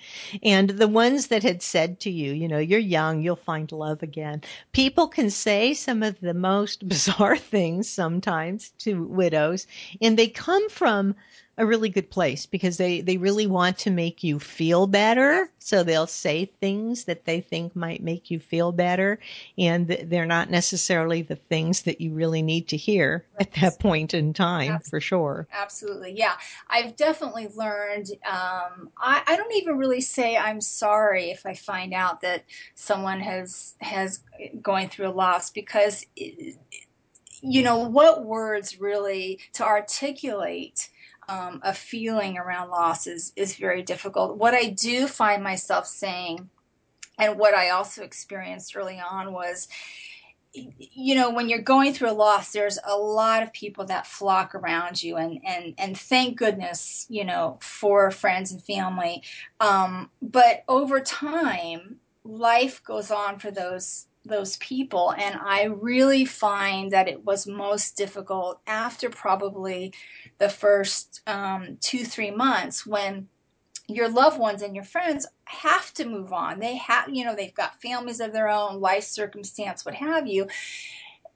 And 0.43 0.71
the 0.71 0.89
ones 0.89 1.29
that 1.29 1.43
had 1.43 1.63
said 1.63 2.01
to 2.01 2.11
you, 2.11 2.33
you 2.33 2.49
know, 2.49 2.59
you're 2.59 2.79
young, 2.79 3.23
you'll 3.23 3.37
find 3.37 3.71
love 3.73 4.03
again. 4.03 4.43
People 4.73 5.09
can 5.09 5.31
say 5.31 5.75
some 5.75 6.03
of 6.03 6.21
the 6.21 6.35
most 6.35 6.87
bizarre 6.89 7.39
things 7.39 7.89
sometimes 7.89 8.71
to 8.79 9.05
widows, 9.05 9.67
and 10.01 10.19
they 10.19 10.29
come 10.29 10.69
from 10.69 11.15
a 11.59 11.67
really 11.67 11.91
good 11.91 12.11
place 12.11 12.47
because 12.47 12.79
they, 12.79 13.03
they 13.03 13.19
really 13.19 13.47
want 13.47 13.77
to 13.77 13.91
make 13.91 14.25
you 14.25 14.39
feel 14.39 14.87
better. 14.87 15.51
So 15.59 15.83
they'll 15.83 16.07
say 16.07 16.47
things 16.61 17.05
that 17.05 17.27
they 17.27 17.43
think 17.43 17.77
might 17.77 18.03
make 18.03 18.31
you 18.31 18.41
feel 18.41 18.73
better. 18.73 19.19
And 19.59 19.87
they're 19.87 20.25
not 20.25 20.51
necessarily 20.51 21.21
the 21.21 21.37
things 21.37 21.83
that 21.83 22.01
you 22.01 22.13
really 22.15 22.41
need 22.41 22.69
to 22.69 22.79
hear 22.79 23.27
at 23.39 23.53
that 23.61 23.79
point 23.79 24.15
in 24.15 24.33
time 24.33 24.73
Absolutely. 24.73 24.91
for 24.91 25.01
sure. 25.01 25.49
Absolutely. 25.53 26.15
Yeah. 26.17 26.37
I've 26.71 26.97
definitely 26.97 27.49
learned, 27.55 28.09
um, 28.25 28.89
I, 28.97 29.23
I 29.27 29.37
don't 29.37 29.55
even 29.55 29.77
really 29.77 30.01
say 30.01 30.39
I'm 30.39 30.63
sorry 30.63 31.31
if 31.31 31.45
I 31.45 31.53
find 31.53 31.93
out 31.93 32.23
that 32.23 32.45
someone 32.75 33.21
has, 33.21 33.75
has 33.83 34.21
going 34.63 34.89
through 34.89 35.09
a 35.09 35.11
loss 35.11 35.51
because, 35.51 36.07
it, 36.17 36.57
you 37.45 37.63
know, 37.63 37.89
what 37.89 38.25
words 38.25 38.81
really 38.81 39.41
to 39.53 39.65
articulate 39.65 40.89
um, 41.29 41.61
a 41.63 41.73
feeling 41.73 42.39
around 42.39 42.71
loss 42.71 43.07
is, 43.07 43.33
is 43.37 43.55
very 43.57 43.83
difficult. 43.83 44.37
What 44.37 44.55
I 44.55 44.69
do 44.69 45.07
find 45.07 45.43
myself 45.43 45.87
saying, 45.87 46.49
and 47.19 47.39
what 47.39 47.55
I 47.55 47.71
also 47.71 48.03
experienced 48.03 48.77
early 48.77 49.01
on 49.01 49.33
was, 49.33 49.69
you 50.53 51.15
know, 51.15 51.31
when 51.31 51.49
you're 51.49 51.61
going 51.61 51.95
through 51.95 52.11
a 52.11 52.13
loss, 52.13 52.53
there's 52.53 52.79
a 52.85 52.97
lot 52.97 53.43
of 53.43 53.53
people 53.53 53.87
that 53.87 54.07
flock 54.07 54.55
around 54.55 55.03
you, 55.03 55.17
and 55.17 55.41
and 55.47 55.75
and 55.79 55.99
thank 55.99 56.37
goodness, 56.37 57.07
you 57.09 57.25
know, 57.25 57.59
for 57.63 58.11
friends 58.11 58.53
and 58.53 58.63
family. 58.63 59.23
Um, 59.61 60.11
but 60.21 60.65
over 60.69 61.01
time, 61.01 61.97
life 62.25 62.83
goes 62.85 63.11
on 63.11 63.39
for 63.39 63.51
those 63.51 64.07
those 64.25 64.57
people, 64.59 65.13
and 65.19 65.39
I 65.43 65.65
really 65.65 66.25
find 66.25 66.91
that 66.93 67.09
it 67.09 67.25
was 67.25 67.47
most 67.47 67.97
difficult 67.97 68.61
after 68.67 69.11
probably 69.11 69.93
the 70.39 70.49
first 70.49 71.21
um, 71.27 71.79
two, 71.81 72.05
three 72.05 72.31
months 72.31 72.87
when 72.87 73.29
your 73.89 74.09
loved 74.09 74.39
ones 74.39 74.63
and 74.63 74.75
your 74.75 74.85
friends 74.85 75.27
have 75.45 75.93
to 75.95 76.05
move 76.05 76.33
on. 76.33 76.61
They 76.61 76.77
have, 76.77 77.09
you 77.09 77.25
know, 77.25 77.35
they've 77.35 77.55
got 77.55 77.81
families 77.83 78.21
of 78.21 78.33
their 78.33 78.49
own, 78.49 78.81
life 78.81 79.05
circumstance, 79.05 79.85
what 79.85 79.95
have 79.95 80.27
you. 80.27 80.47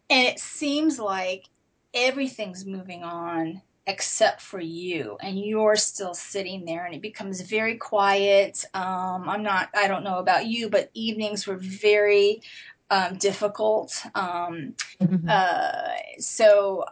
And 0.09 0.27
it 0.27 0.39
seems 0.39 0.99
like 0.99 1.47
everything's 1.93 2.65
moving 2.65 3.03
on 3.03 3.63
except 3.89 4.41
for 4.41 4.61
you 4.61 5.17
and 5.21 5.39
you're 5.39 5.77
still 5.77 6.13
sitting 6.13 6.65
there 6.65 6.85
and 6.85 6.95
it 6.95 7.01
becomes 7.01 7.41
very 7.41 7.77
quiet 7.77 8.65
um, 8.75 9.29
i'm 9.29 9.45
not 9.45 9.69
i 9.77 9.87
don't 9.87 10.03
know 10.03 10.19
about 10.19 10.45
you 10.45 10.69
but 10.69 10.91
evenings 10.93 11.47
were 11.47 11.57
very 11.57 12.43
um, 12.91 13.17
difficult 13.17 14.01
um, 14.15 14.75
mm-hmm. 15.01 15.29
uh, 15.29 16.19
so 16.19 16.85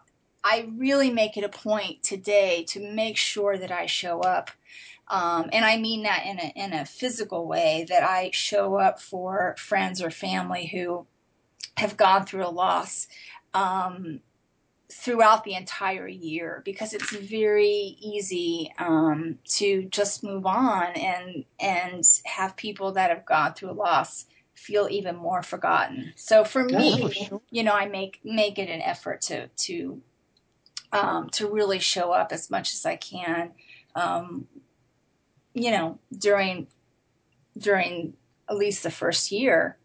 I 0.45 0.69
really 0.77 1.11
make 1.11 1.39
it 1.39 1.45
a 1.45 1.49
point 1.49 2.03
today 2.03 2.65
to 2.69 2.81
make 2.81 3.17
sure 3.17 3.57
that 3.57 3.73
I 3.73 3.87
show 3.87 4.21
up. 4.21 4.51
Um, 5.09 5.49
and 5.53 5.65
I 5.65 5.79
mean 5.79 6.03
that 6.03 6.25
in 6.27 6.39
a, 6.39 6.53
in 6.55 6.73
a 6.75 6.85
physical 6.85 7.47
way, 7.47 7.87
that 7.89 8.03
I 8.03 8.31
show 8.33 8.77
up 8.77 9.01
for 9.01 9.55
friends 9.59 10.03
or 10.03 10.11
family 10.11 10.67
who 10.67 11.07
have 11.79 11.97
gone 11.97 12.27
through 12.27 12.47
a 12.47 12.49
loss 12.49 13.07
um, 13.55 14.21
throughout 14.93 15.45
the 15.45 15.55
entire 15.55 16.07
year 16.07 16.63
because 16.65 16.93
it's 16.93 17.17
very 17.17 17.97
easy 18.01 18.73
um, 18.79 19.39
to 19.45 19.85
just 19.87 20.23
move 20.23 20.47
on 20.47 20.93
and 20.93 21.45
and 21.59 22.05
have 22.25 22.55
people 22.57 22.93
that 22.93 23.11
have 23.11 23.25
gone 23.25 23.55
through 23.55 23.71
a 23.71 23.73
loss 23.73 24.27
feel 24.55 24.89
even 24.91 25.17
more 25.17 25.43
forgotten. 25.43 26.13
So 26.17 26.45
for 26.45 26.65
me, 26.65 27.31
you 27.51 27.63
know, 27.63 27.73
I 27.73 27.87
make 27.87 28.21
make 28.25 28.59
it 28.59 28.69
an 28.69 28.81
effort 28.81 29.21
to 29.23 29.49
to 29.49 30.01
um, 30.93 31.29
to 31.31 31.49
really 31.49 31.81
show 31.81 32.13
up 32.13 32.33
as 32.33 32.51
much 32.51 32.73
as 32.73 32.87
I 32.87 32.97
can, 32.97 33.53
um, 33.95 34.47
you 35.53 35.71
know, 35.71 35.99
during 36.17 36.69
during 37.59 38.15
at 38.49 38.57
least 38.57 38.83
the 38.83 38.91
first 38.91 39.33
year. 39.33 39.77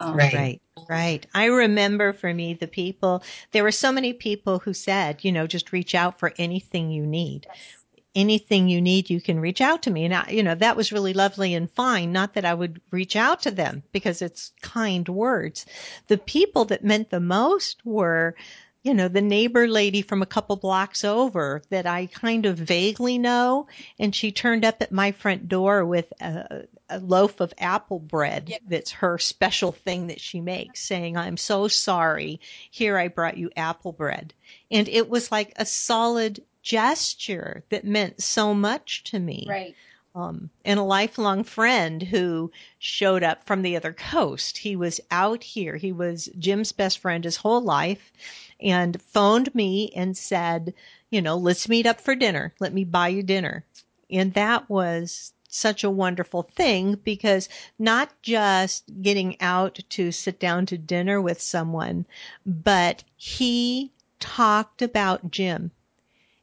Um, 0.00 0.16
right. 0.16 0.34
Right. 0.34 0.62
Right. 0.88 1.26
I 1.34 1.44
remember 1.46 2.12
for 2.12 2.32
me, 2.32 2.54
the 2.54 2.66
people, 2.66 3.22
there 3.52 3.62
were 3.62 3.70
so 3.70 3.92
many 3.92 4.12
people 4.12 4.58
who 4.58 4.74
said, 4.74 5.22
you 5.22 5.30
know, 5.30 5.46
just 5.46 5.70
reach 5.70 5.94
out 5.94 6.18
for 6.18 6.32
anything 6.38 6.90
you 6.90 7.06
need. 7.06 7.46
Yes. 7.48 7.81
Anything 8.14 8.68
you 8.68 8.82
need, 8.82 9.08
you 9.08 9.20
can 9.20 9.40
reach 9.40 9.60
out 9.60 9.82
to 9.82 9.90
me. 9.90 10.04
And 10.04 10.14
I, 10.14 10.28
you 10.30 10.42
know, 10.42 10.54
that 10.54 10.76
was 10.76 10.92
really 10.92 11.14
lovely 11.14 11.54
and 11.54 11.70
fine. 11.70 12.12
Not 12.12 12.34
that 12.34 12.44
I 12.44 12.52
would 12.52 12.80
reach 12.90 13.16
out 13.16 13.42
to 13.42 13.50
them 13.50 13.82
because 13.92 14.20
it's 14.20 14.52
kind 14.60 15.08
words. 15.08 15.64
The 16.08 16.18
people 16.18 16.66
that 16.66 16.84
meant 16.84 17.10
the 17.10 17.20
most 17.20 17.84
were 17.86 18.34
you 18.82 18.94
know, 18.94 19.06
the 19.06 19.22
neighbor 19.22 19.68
lady 19.68 20.02
from 20.02 20.22
a 20.22 20.26
couple 20.26 20.56
blocks 20.56 21.04
over 21.04 21.62
that 21.70 21.86
I 21.86 22.06
kind 22.06 22.46
of 22.46 22.58
vaguely 22.58 23.16
know. 23.16 23.68
And 23.98 24.14
she 24.14 24.32
turned 24.32 24.64
up 24.64 24.82
at 24.82 24.90
my 24.90 25.12
front 25.12 25.48
door 25.48 25.84
with 25.84 26.12
a, 26.20 26.64
a 26.88 26.98
loaf 26.98 27.40
of 27.40 27.54
apple 27.58 28.00
bread 28.00 28.52
that's 28.66 28.90
her 28.90 29.18
special 29.18 29.70
thing 29.70 30.08
that 30.08 30.20
she 30.20 30.40
makes, 30.40 30.80
saying, 30.80 31.16
I'm 31.16 31.36
so 31.36 31.68
sorry. 31.68 32.40
Here 32.70 32.98
I 32.98 33.06
brought 33.06 33.36
you 33.36 33.50
apple 33.56 33.92
bread. 33.92 34.34
And 34.70 34.88
it 34.88 35.08
was 35.08 35.30
like 35.30 35.52
a 35.56 35.64
solid 35.64 36.42
gesture 36.62 37.64
that 37.70 37.84
meant 37.84 38.22
so 38.22 38.54
much 38.54 39.04
to 39.04 39.18
me. 39.18 39.46
Right. 39.48 39.74
Um, 40.14 40.50
and 40.64 40.78
a 40.78 40.82
lifelong 40.82 41.42
friend 41.42 42.02
who 42.02 42.52
showed 42.78 43.22
up 43.22 43.44
from 43.44 43.62
the 43.62 43.76
other 43.76 43.92
coast. 43.92 44.58
He 44.58 44.76
was 44.76 45.00
out 45.10 45.42
here. 45.42 45.76
He 45.76 45.90
was 45.90 46.28
Jim's 46.38 46.72
best 46.72 46.98
friend 46.98 47.24
his 47.24 47.36
whole 47.36 47.62
life 47.62 48.12
and 48.60 49.00
phoned 49.00 49.54
me 49.54 49.90
and 49.96 50.16
said, 50.16 50.74
you 51.10 51.22
know, 51.22 51.36
let's 51.36 51.68
meet 51.68 51.86
up 51.86 52.00
for 52.00 52.14
dinner. 52.14 52.52
Let 52.60 52.74
me 52.74 52.84
buy 52.84 53.08
you 53.08 53.22
dinner. 53.22 53.64
And 54.10 54.34
that 54.34 54.68
was 54.68 55.32
such 55.48 55.84
a 55.84 55.90
wonderful 55.90 56.42
thing 56.42 56.98
because 57.04 57.48
not 57.78 58.10
just 58.22 58.84
getting 59.02 59.40
out 59.40 59.78
to 59.90 60.12
sit 60.12 60.38
down 60.38 60.66
to 60.66 60.78
dinner 60.78 61.20
with 61.20 61.40
someone, 61.40 62.06
but 62.46 63.04
he 63.16 63.92
talked 64.20 64.82
about 64.82 65.30
Jim 65.30 65.70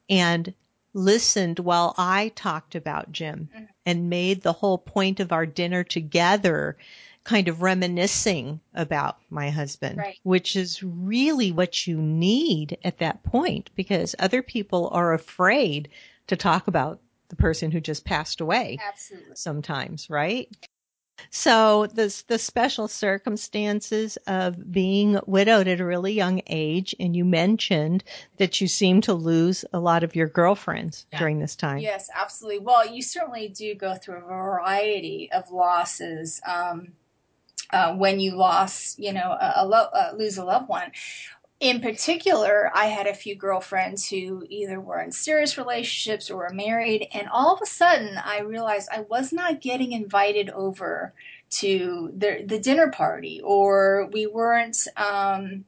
and 0.09 0.53
listened 0.93 1.59
while 1.59 1.93
I 1.97 2.29
talked 2.35 2.75
about 2.75 3.11
Jim 3.11 3.49
mm-hmm. 3.53 3.65
and 3.85 4.09
made 4.09 4.41
the 4.41 4.53
whole 4.53 4.77
point 4.77 5.19
of 5.19 5.31
our 5.31 5.45
dinner 5.45 5.83
together 5.83 6.77
kind 7.23 7.47
of 7.47 7.61
reminiscing 7.61 8.59
about 8.73 9.17
my 9.29 9.49
husband, 9.49 9.97
right. 9.97 10.17
which 10.23 10.55
is 10.55 10.81
really 10.81 11.51
what 11.51 11.85
you 11.85 11.97
need 11.97 12.77
at 12.83 12.97
that 12.99 13.21
point 13.23 13.69
because 13.75 14.15
other 14.17 14.41
people 14.41 14.89
are 14.91 15.13
afraid 15.13 15.89
to 16.27 16.35
talk 16.35 16.67
about 16.67 16.99
the 17.27 17.35
person 17.35 17.69
who 17.69 17.79
just 17.79 18.03
passed 18.03 18.41
away. 18.41 18.79
Absolutely. 18.81 19.35
Sometimes, 19.35 20.09
right? 20.09 20.49
So 21.29 21.87
the 21.87 22.23
the 22.27 22.39
special 22.39 22.87
circumstances 22.87 24.17
of 24.27 24.71
being 24.71 25.19
widowed 25.25 25.67
at 25.67 25.79
a 25.79 25.85
really 25.85 26.13
young 26.13 26.41
age, 26.47 26.95
and 26.99 27.15
you 27.15 27.25
mentioned 27.25 28.03
that 28.37 28.61
you 28.61 28.67
seem 28.67 29.01
to 29.01 29.13
lose 29.13 29.65
a 29.73 29.79
lot 29.79 30.03
of 30.03 30.15
your 30.15 30.27
girlfriends 30.27 31.05
yeah. 31.11 31.19
during 31.19 31.39
this 31.39 31.55
time. 31.55 31.79
Yes, 31.79 32.09
absolutely. 32.13 32.59
Well, 32.59 32.87
you 32.87 33.01
certainly 33.01 33.49
do 33.49 33.75
go 33.75 33.95
through 33.95 34.17
a 34.17 34.21
variety 34.21 35.29
of 35.31 35.51
losses. 35.51 36.41
Um, 36.45 36.93
uh, 37.71 37.93
when 37.95 38.19
you 38.19 38.35
lost, 38.35 38.97
you 38.97 39.13
know, 39.13 39.31
a, 39.31 39.53
a 39.57 39.65
lo- 39.67 39.89
uh, 39.93 40.11
lose 40.17 40.37
a 40.37 40.43
loved 40.43 40.67
one. 40.67 40.91
In 41.59 41.81
particular, 41.81 42.71
I 42.73 42.85
had 42.85 43.05
a 43.05 43.13
few 43.13 43.35
girlfriends 43.35 44.07
who 44.07 44.45
either 44.47 44.79
were 44.79 45.01
in 45.01 45.11
serious 45.11 45.57
relationships 45.57 46.29
or 46.29 46.37
were 46.37 46.53
married, 46.53 47.09
and 47.13 47.27
all 47.27 47.53
of 47.53 47.61
a 47.61 47.65
sudden 47.65 48.17
I 48.17 48.39
realized 48.39 48.87
I 48.89 49.01
was 49.01 49.33
not 49.33 49.59
getting 49.59 49.91
invited 49.91 50.49
over 50.51 51.13
to 51.51 52.13
the, 52.15 52.43
the 52.45 52.59
dinner 52.59 52.89
party, 52.89 53.41
or 53.43 54.09
we 54.13 54.25
weren't 54.25 54.87
um, 54.95 55.65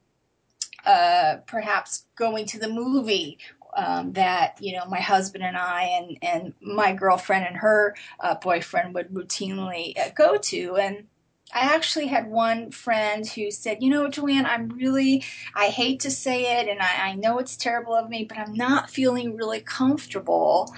uh, 0.86 1.38
perhaps 1.46 2.06
going 2.16 2.46
to 2.46 2.60
the 2.60 2.70
movie 2.70 3.38
um, 3.76 4.14
that 4.14 4.58
you 4.62 4.74
know 4.78 4.86
my 4.86 5.00
husband 5.02 5.44
and 5.44 5.58
I 5.58 5.84
and 5.84 6.18
and 6.22 6.54
my 6.62 6.94
girlfriend 6.94 7.46
and 7.46 7.58
her 7.58 7.96
uh, 8.22 8.36
boyfriend 8.36 8.94
would 8.96 9.10
routinely 9.10 9.98
uh, 10.00 10.12
go 10.16 10.38
to 10.38 10.78
and. 10.78 11.08
I 11.54 11.76
actually 11.76 12.08
had 12.08 12.30
one 12.30 12.72
friend 12.72 13.28
who 13.28 13.52
said, 13.52 13.82
You 13.82 13.90
know, 13.90 14.10
Joanne, 14.10 14.46
I'm 14.46 14.70
really, 14.70 15.24
I 15.56 15.68
hate 15.68 16.00
to 16.02 16.12
say 16.12 16.60
it, 16.60 16.68
and 16.68 16.80
I, 16.82 17.10
I 17.10 17.16
know 17.16 17.40
it's 17.40 17.58
terrible 17.58 17.94
of 17.94 18.10
me, 18.10 18.24
but 18.24 18.38
I'm 18.38 18.54
not 18.54 18.90
feeling 18.90 19.36
really 19.36 19.62
comfortable 19.62 20.74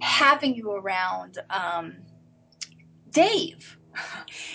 having 0.00 0.54
you 0.54 0.70
around 0.72 1.38
um, 1.50 1.96
Dave. 3.10 3.78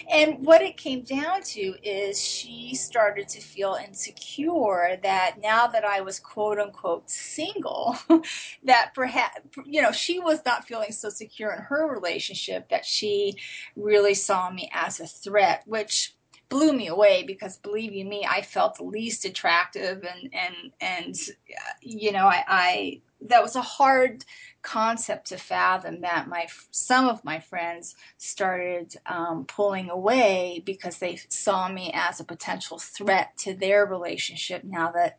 And 0.09 0.45
what 0.45 0.61
it 0.61 0.77
came 0.77 1.03
down 1.03 1.43
to 1.43 1.75
is 1.83 2.19
she 2.21 2.75
started 2.75 3.27
to 3.29 3.41
feel 3.41 3.77
insecure 3.83 4.97
that 5.03 5.35
now 5.41 5.67
that 5.67 5.85
I 5.85 6.01
was 6.01 6.19
quote 6.19 6.59
unquote 6.59 7.09
single, 7.09 7.97
that 8.63 8.93
perhaps, 8.93 9.39
you 9.65 9.81
know, 9.81 9.91
she 9.91 10.19
was 10.19 10.39
not 10.45 10.67
feeling 10.67 10.91
so 10.91 11.09
secure 11.09 11.51
in 11.51 11.61
her 11.63 11.87
relationship 11.87 12.69
that 12.69 12.85
she 12.85 13.35
really 13.75 14.13
saw 14.13 14.49
me 14.49 14.69
as 14.73 14.99
a 14.99 15.07
threat, 15.07 15.63
which 15.65 16.15
blew 16.49 16.73
me 16.73 16.87
away 16.87 17.23
because 17.23 17.57
believe 17.57 17.93
you 17.93 18.05
me, 18.05 18.27
I 18.27 18.41
felt 18.41 18.75
the 18.75 18.83
least 18.83 19.25
attractive 19.25 20.03
and, 20.03 20.33
and, 20.33 20.71
and, 20.81 21.15
uh, 21.49 21.73
you 21.81 22.11
know, 22.11 22.25
I, 22.25 22.43
I 22.47 23.01
that 23.21 23.43
was 23.43 23.55
a 23.55 23.61
hard 23.61 24.23
concept 24.61 25.27
to 25.27 25.37
fathom 25.37 26.01
that 26.01 26.27
my 26.27 26.47
some 26.71 27.07
of 27.07 27.23
my 27.23 27.39
friends 27.39 27.95
started 28.17 28.95
um, 29.05 29.45
pulling 29.45 29.89
away 29.89 30.61
because 30.65 30.97
they 30.97 31.19
saw 31.29 31.69
me 31.69 31.91
as 31.93 32.19
a 32.19 32.25
potential 32.25 32.77
threat 32.77 33.37
to 33.37 33.53
their 33.53 33.85
relationship 33.85 34.63
now 34.63 34.91
that 34.91 35.17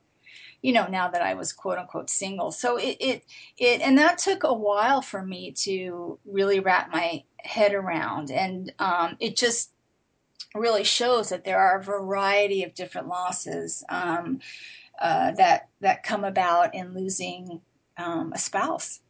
you 0.63 0.73
know 0.73 0.87
now 0.87 1.09
that 1.09 1.23
I 1.23 1.35
was 1.35 1.53
quote 1.53 1.79
unquote 1.79 2.11
single. 2.11 2.51
So 2.51 2.77
it 2.77 2.97
it, 3.01 3.25
it 3.57 3.81
and 3.81 3.97
that 3.99 4.19
took 4.19 4.45
a 4.45 4.53
while 4.53 5.01
for 5.03 5.23
me 5.23 5.53
to 5.63 6.19
really 6.27 6.61
wrap 6.61 6.93
my 6.93 7.25
head 7.39 7.73
around. 7.73 8.31
And 8.31 8.73
um, 8.79 9.17
it 9.21 9.37
just 9.37 9.71
really 10.55 10.85
shows 10.85 11.31
that 11.31 11.45
there 11.45 11.59
are 11.59 11.79
a 11.79 11.83
variety 11.83 12.65
of 12.65 12.75
different 12.75 13.09
losses 13.09 13.85
um, 13.89 14.41
uh, 15.01 15.31
that 15.33 15.69
that 15.81 16.03
come 16.03 16.25
about 16.25 16.75
in 16.75 16.93
losing 16.93 17.63
um, 17.97 18.33
a 18.35 18.39
spouse 18.39 19.01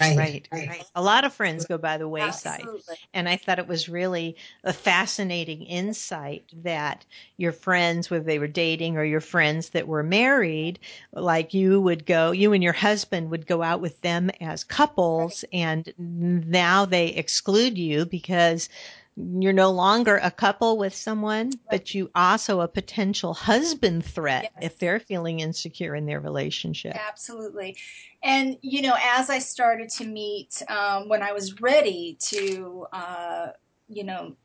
Right, 0.00 0.48
right, 0.50 0.68
right. 0.68 0.84
A 0.94 1.02
lot 1.02 1.24
of 1.24 1.32
friends 1.34 1.66
go 1.66 1.76
by 1.76 1.98
the 1.98 2.08
wayside. 2.08 2.60
Absolutely. 2.60 2.96
And 3.12 3.28
I 3.28 3.36
thought 3.36 3.58
it 3.58 3.68
was 3.68 3.88
really 3.88 4.36
a 4.64 4.72
fascinating 4.72 5.62
insight 5.62 6.44
that 6.62 7.04
your 7.36 7.52
friends, 7.52 8.10
whether 8.10 8.24
they 8.24 8.38
were 8.38 8.46
dating 8.46 8.96
or 8.96 9.04
your 9.04 9.20
friends 9.20 9.70
that 9.70 9.86
were 9.86 10.02
married, 10.02 10.78
like 11.12 11.52
you 11.52 11.80
would 11.82 12.06
go, 12.06 12.30
you 12.30 12.52
and 12.54 12.62
your 12.62 12.72
husband 12.72 13.30
would 13.30 13.46
go 13.46 13.62
out 13.62 13.80
with 13.82 14.00
them 14.00 14.30
as 14.40 14.64
couples 14.64 15.44
right. 15.52 15.60
and 15.60 15.92
now 15.98 16.86
they 16.86 17.08
exclude 17.08 17.76
you 17.76 18.06
because 18.06 18.68
you're 19.16 19.52
no 19.52 19.70
longer 19.70 20.18
a 20.22 20.30
couple 20.30 20.78
with 20.78 20.94
someone, 20.94 21.52
but 21.70 21.94
you 21.94 22.10
also 22.14 22.60
a 22.60 22.68
potential 22.68 23.34
husband 23.34 24.04
threat 24.04 24.50
yes. 24.54 24.72
if 24.72 24.78
they're 24.78 25.00
feeling 25.00 25.40
insecure 25.40 25.94
in 25.94 26.06
their 26.06 26.20
relationship. 26.20 26.96
Absolutely. 26.96 27.76
And, 28.22 28.56
you 28.62 28.82
know, 28.82 28.96
as 29.02 29.30
I 29.30 29.38
started 29.38 29.88
to 29.90 30.04
meet, 30.04 30.62
um, 30.68 31.08
when 31.08 31.22
I 31.22 31.32
was 31.32 31.60
ready 31.60 32.16
to, 32.28 32.86
uh, 32.92 33.48
you 33.88 34.04
know, 34.04 34.36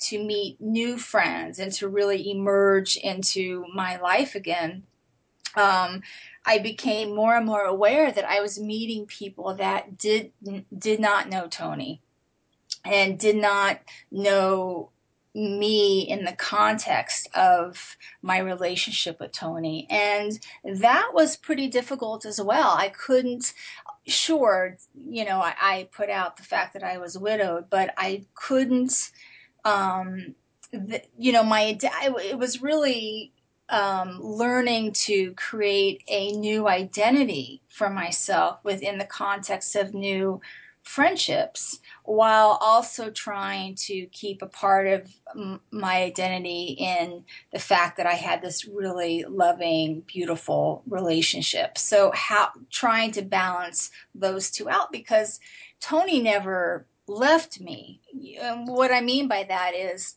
to 0.00 0.22
meet 0.22 0.60
new 0.60 0.96
friends 0.96 1.58
and 1.58 1.72
to 1.72 1.88
really 1.88 2.30
emerge 2.30 2.96
into 2.96 3.64
my 3.74 4.00
life 4.00 4.34
again, 4.34 4.84
um, 5.56 6.02
I 6.46 6.58
became 6.58 7.14
more 7.14 7.36
and 7.36 7.46
more 7.46 7.64
aware 7.64 8.12
that 8.12 8.24
I 8.24 8.40
was 8.40 8.60
meeting 8.60 9.06
people 9.06 9.54
that 9.54 9.96
did 9.96 10.32
did 10.76 11.00
not 11.00 11.28
know 11.28 11.46
Tony 11.48 12.02
and 12.84 13.18
did 13.18 13.36
not 13.36 13.80
know 14.10 14.90
me 15.34 16.02
in 16.02 16.24
the 16.24 16.32
context 16.32 17.28
of 17.34 17.96
my 18.22 18.38
relationship 18.38 19.18
with 19.18 19.32
Tony. 19.32 19.86
And 19.90 20.38
that 20.64 21.10
was 21.12 21.36
pretty 21.36 21.66
difficult 21.66 22.24
as 22.24 22.40
well. 22.40 22.76
I 22.78 22.88
couldn't, 22.90 23.52
sure, 24.06 24.76
you 25.08 25.24
know, 25.24 25.40
I, 25.40 25.54
I 25.60 25.88
put 25.90 26.08
out 26.08 26.36
the 26.36 26.44
fact 26.44 26.74
that 26.74 26.84
I 26.84 26.98
was 26.98 27.18
widowed, 27.18 27.68
but 27.68 27.92
I 27.96 28.26
couldn't, 28.34 29.10
um, 29.64 30.36
the, 30.70 31.02
you 31.18 31.32
know, 31.32 31.42
my, 31.42 31.76
it 31.82 32.38
was 32.38 32.62
really, 32.62 33.32
um, 33.70 34.20
learning 34.20 34.92
to 34.92 35.32
create 35.32 36.04
a 36.06 36.32
new 36.32 36.68
identity 36.68 37.62
for 37.68 37.88
myself 37.88 38.60
within 38.62 38.98
the 38.98 39.04
context 39.04 39.74
of 39.74 39.94
new 39.94 40.40
friendships 40.84 41.80
while 42.04 42.58
also 42.60 43.10
trying 43.10 43.74
to 43.74 44.06
keep 44.06 44.42
a 44.42 44.46
part 44.46 44.86
of 44.86 45.10
my 45.70 46.02
identity 46.02 46.76
in 46.78 47.24
the 47.52 47.58
fact 47.58 47.96
that 47.96 48.06
I 48.06 48.12
had 48.12 48.42
this 48.42 48.66
really 48.66 49.24
loving, 49.26 50.02
beautiful 50.06 50.82
relationship. 50.86 51.78
So 51.78 52.12
how 52.14 52.50
trying 52.70 53.12
to 53.12 53.22
balance 53.22 53.90
those 54.14 54.50
two 54.50 54.68
out 54.68 54.92
because 54.92 55.40
Tony 55.80 56.20
never 56.20 56.86
left 57.06 57.60
me. 57.60 58.00
And 58.40 58.68
um, 58.68 58.74
what 58.74 58.92
I 58.92 59.00
mean 59.00 59.26
by 59.26 59.44
that 59.44 59.74
is 59.74 60.16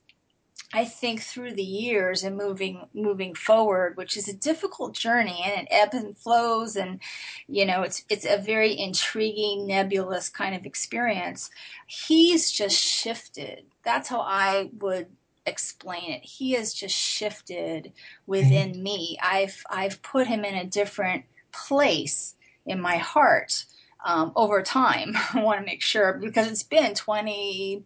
I 0.73 0.83
think 0.83 1.21
through 1.21 1.53
the 1.53 1.63
years 1.63 2.23
and 2.23 2.35
moving 2.35 2.87
moving 2.93 3.35
forward, 3.35 3.95
which 3.95 4.17
is 4.17 4.27
a 4.27 4.33
difficult 4.33 4.93
journey 4.93 5.41
and 5.45 5.61
it 5.61 5.67
ebbs 5.71 5.95
and 5.95 6.17
flows 6.17 6.75
and 6.75 6.99
you 7.47 7.65
know 7.65 7.83
it's 7.83 8.03
it's 8.09 8.25
a 8.25 8.37
very 8.37 8.77
intriguing, 8.77 9.65
nebulous 9.65 10.27
kind 10.27 10.53
of 10.55 10.65
experience. 10.65 11.49
He's 11.87 12.51
just 12.51 12.77
shifted. 12.77 13.63
That's 13.83 14.09
how 14.09 14.19
I 14.19 14.69
would 14.79 15.07
explain 15.45 16.11
it. 16.11 16.23
He 16.25 16.51
has 16.51 16.73
just 16.73 16.95
shifted 16.95 17.93
within 18.25 18.71
mm-hmm. 18.73 18.83
me. 18.83 19.17
I've 19.23 19.63
I've 19.69 20.01
put 20.01 20.27
him 20.27 20.43
in 20.43 20.55
a 20.55 20.65
different 20.65 21.23
place 21.53 22.35
in 22.65 22.81
my 22.81 22.97
heart 22.97 23.63
um, 24.03 24.33
over 24.35 24.61
time. 24.61 25.15
I 25.33 25.41
want 25.41 25.61
to 25.61 25.65
make 25.65 25.81
sure 25.81 26.13
because 26.13 26.47
it's 26.47 26.63
been 26.63 26.93
twenty 26.93 27.83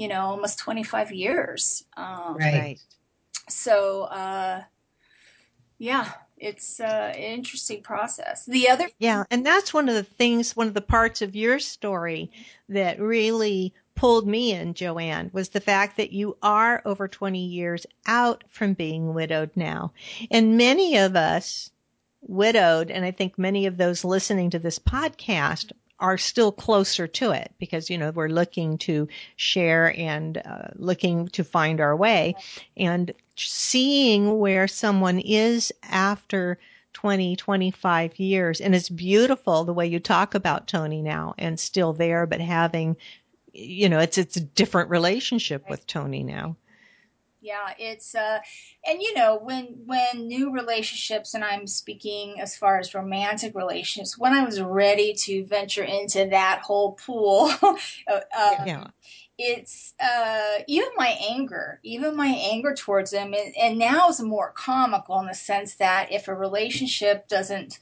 you 0.00 0.08
know, 0.08 0.22
almost 0.22 0.58
25 0.58 1.12
years. 1.12 1.84
Um, 1.94 2.38
right. 2.38 2.78
So, 3.50 4.04
uh, 4.04 4.62
yeah, 5.76 6.10
it's 6.38 6.80
uh, 6.80 7.12
an 7.14 7.20
interesting 7.20 7.82
process. 7.82 8.46
The 8.46 8.70
other. 8.70 8.88
Yeah. 8.98 9.24
And 9.30 9.44
that's 9.44 9.74
one 9.74 9.90
of 9.90 9.94
the 9.94 10.02
things, 10.02 10.56
one 10.56 10.68
of 10.68 10.72
the 10.72 10.80
parts 10.80 11.20
of 11.20 11.36
your 11.36 11.58
story 11.58 12.30
that 12.70 12.98
really 12.98 13.74
pulled 13.94 14.26
me 14.26 14.52
in, 14.54 14.72
Joanne, 14.72 15.28
was 15.34 15.50
the 15.50 15.60
fact 15.60 15.98
that 15.98 16.14
you 16.14 16.38
are 16.42 16.80
over 16.86 17.06
20 17.06 17.38
years 17.38 17.84
out 18.06 18.42
from 18.48 18.72
being 18.72 19.12
widowed 19.12 19.50
now. 19.54 19.92
And 20.30 20.56
many 20.56 20.96
of 20.96 21.14
us 21.14 21.70
widowed, 22.22 22.90
and 22.90 23.04
I 23.04 23.10
think 23.10 23.38
many 23.38 23.66
of 23.66 23.76
those 23.76 24.02
listening 24.02 24.48
to 24.50 24.58
this 24.58 24.78
podcast 24.78 25.72
are 26.00 26.18
still 26.18 26.50
closer 26.50 27.06
to 27.06 27.30
it 27.30 27.52
because 27.58 27.90
you 27.90 27.98
know 27.98 28.10
we're 28.10 28.28
looking 28.28 28.78
to 28.78 29.06
share 29.36 29.94
and 29.96 30.38
uh, 30.38 30.68
looking 30.76 31.28
to 31.28 31.44
find 31.44 31.80
our 31.80 31.94
way. 31.94 32.34
And 32.76 33.12
seeing 33.36 34.38
where 34.38 34.66
someone 34.66 35.18
is 35.18 35.72
after 35.82 36.58
20 36.92 37.36
25 37.36 38.18
years 38.18 38.60
and 38.60 38.74
it's 38.74 38.88
beautiful 38.88 39.64
the 39.64 39.72
way 39.72 39.86
you 39.86 40.00
talk 40.00 40.34
about 40.34 40.66
Tony 40.66 41.00
now 41.00 41.34
and 41.38 41.58
still 41.58 41.92
there 41.92 42.26
but 42.26 42.40
having 42.40 42.96
you 43.52 43.88
know 43.88 44.00
it's 44.00 44.18
it's 44.18 44.36
a 44.36 44.40
different 44.40 44.90
relationship 44.90 45.64
with 45.70 45.86
Tony 45.86 46.24
now 46.24 46.56
yeah 47.40 47.74
it's 47.78 48.14
uh 48.14 48.38
and 48.86 49.00
you 49.00 49.14
know 49.14 49.38
when 49.42 49.66
when 49.86 50.26
new 50.26 50.52
relationships 50.52 51.34
and 51.34 51.44
i'm 51.44 51.66
speaking 51.66 52.40
as 52.40 52.56
far 52.56 52.78
as 52.78 52.94
romantic 52.94 53.54
relationships 53.54 54.18
when 54.18 54.32
i 54.32 54.44
was 54.44 54.60
ready 54.60 55.14
to 55.14 55.44
venture 55.46 55.84
into 55.84 56.26
that 56.30 56.60
whole 56.62 56.92
pool 56.92 57.50
uh, 57.62 58.20
um, 58.38 58.66
yeah. 58.66 58.86
it's 59.38 59.94
uh 60.00 60.62
even 60.66 60.88
my 60.96 61.16
anger 61.30 61.80
even 61.82 62.16
my 62.16 62.28
anger 62.28 62.74
towards 62.74 63.10
them 63.10 63.32
and, 63.34 63.56
and 63.56 63.78
now 63.78 64.08
is 64.08 64.20
more 64.20 64.52
comical 64.52 65.18
in 65.20 65.26
the 65.26 65.34
sense 65.34 65.76
that 65.76 66.10
if 66.12 66.28
a 66.28 66.34
relationship 66.34 67.26
doesn't 67.28 67.78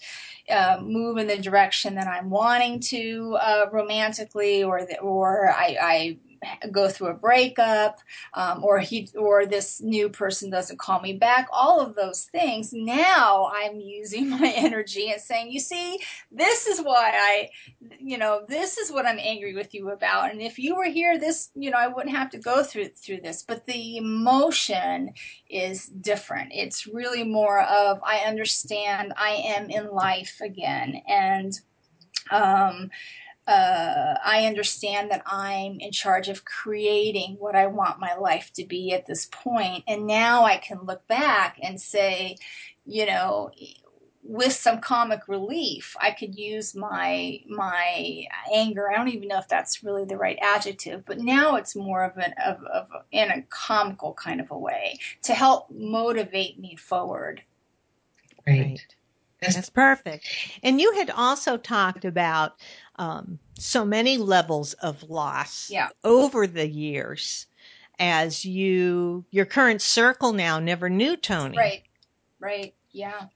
uh, 0.50 0.78
move 0.82 1.18
in 1.18 1.26
the 1.26 1.36
direction 1.36 1.94
that 1.94 2.06
I'm 2.06 2.30
wanting 2.30 2.80
to 2.80 3.36
uh, 3.38 3.66
romantically, 3.70 4.64
or 4.64 4.86
the, 4.86 4.98
or 5.00 5.50
I, 5.50 5.76
I 5.78 6.16
go 6.70 6.88
through 6.88 7.08
a 7.08 7.14
breakup, 7.14 7.98
um, 8.34 8.64
or 8.64 8.78
he 8.78 9.08
or 9.16 9.46
this 9.46 9.80
new 9.80 10.08
person 10.08 10.50
doesn't 10.50 10.78
call 10.78 11.00
me 11.00 11.12
back. 11.12 11.48
All 11.52 11.80
of 11.80 11.94
those 11.94 12.24
things. 12.24 12.72
Now 12.72 13.50
I'm 13.54 13.80
using 13.80 14.28
my 14.40 14.52
energy 14.54 15.10
and 15.10 15.20
saying, 15.20 15.50
you 15.50 15.60
see, 15.60 15.98
this 16.30 16.66
is 16.66 16.80
why 16.80 17.12
I, 17.14 17.50
you 17.98 18.18
know, 18.18 18.42
this 18.48 18.78
is 18.78 18.90
what 18.90 19.06
I'm 19.06 19.18
angry 19.18 19.54
with 19.54 19.74
you 19.74 19.90
about. 19.90 20.30
And 20.30 20.40
if 20.40 20.58
you 20.58 20.76
were 20.76 20.84
here, 20.84 21.18
this, 21.18 21.50
you 21.54 21.70
know, 21.70 21.78
I 21.78 21.88
wouldn't 21.88 22.16
have 22.16 22.30
to 22.30 22.38
go 22.38 22.62
through 22.62 22.88
through 22.88 23.20
this. 23.20 23.42
But 23.42 23.66
the 23.66 23.96
emotion 23.96 25.12
is 25.48 25.86
different. 25.86 26.52
It's 26.52 26.86
really 26.86 27.24
more 27.24 27.60
of 27.62 28.00
I 28.04 28.18
understand 28.18 29.12
I 29.16 29.30
am 29.30 29.70
in 29.70 29.90
life 29.90 30.40
again 30.40 31.02
and 31.06 31.58
um, 32.30 32.90
uh, 33.48 34.18
I 34.22 34.44
understand 34.44 35.10
that 35.10 35.22
I'm 35.24 35.80
in 35.80 35.90
charge 35.90 36.28
of 36.28 36.44
creating 36.44 37.36
what 37.38 37.56
I 37.56 37.66
want 37.66 37.98
my 37.98 38.14
life 38.14 38.52
to 38.56 38.66
be 38.66 38.92
at 38.92 39.06
this 39.06 39.26
point. 39.26 39.84
And 39.88 40.06
now 40.06 40.44
I 40.44 40.58
can 40.58 40.84
look 40.84 41.06
back 41.08 41.58
and 41.62 41.80
say, 41.80 42.36
you 42.84 43.06
know, 43.06 43.50
with 44.22 44.52
some 44.52 44.80
comic 44.80 45.28
relief, 45.28 45.96
I 45.98 46.10
could 46.10 46.38
use 46.38 46.74
my 46.74 47.40
my 47.48 48.24
anger. 48.54 48.90
I 48.90 48.96
don't 48.98 49.08
even 49.08 49.28
know 49.28 49.38
if 49.38 49.48
that's 49.48 49.82
really 49.82 50.04
the 50.04 50.18
right 50.18 50.38
adjective, 50.42 51.04
but 51.06 51.18
now 51.18 51.56
it's 51.56 51.74
more 51.74 52.04
of 52.04 52.18
an 52.18 52.34
of, 52.44 52.62
of 52.64 52.88
in 53.12 53.30
a 53.30 53.42
comical 53.48 54.12
kind 54.12 54.42
of 54.42 54.50
a 54.50 54.58
way 54.58 54.98
to 55.22 55.32
help 55.32 55.70
motivate 55.70 56.58
me 56.58 56.76
forward. 56.76 57.42
Right. 58.46 58.78
That's 59.40 59.70
perfect. 59.70 60.26
And 60.62 60.80
you 60.80 60.92
had 60.94 61.10
also 61.10 61.56
talked 61.56 62.04
about 62.04 62.56
um, 62.98 63.38
so 63.58 63.84
many 63.84 64.18
levels 64.18 64.74
of 64.74 65.08
loss 65.08 65.70
yeah. 65.70 65.88
over 66.04 66.46
the 66.46 66.66
years 66.66 67.46
as 67.98 68.44
you, 68.44 69.24
your 69.30 69.44
current 69.44 69.82
circle 69.82 70.32
now 70.32 70.58
never 70.58 70.88
knew 70.88 71.16
Tony. 71.16 71.56
Right. 71.56 71.82
Right. 72.40 72.74
Yeah. 72.92 73.26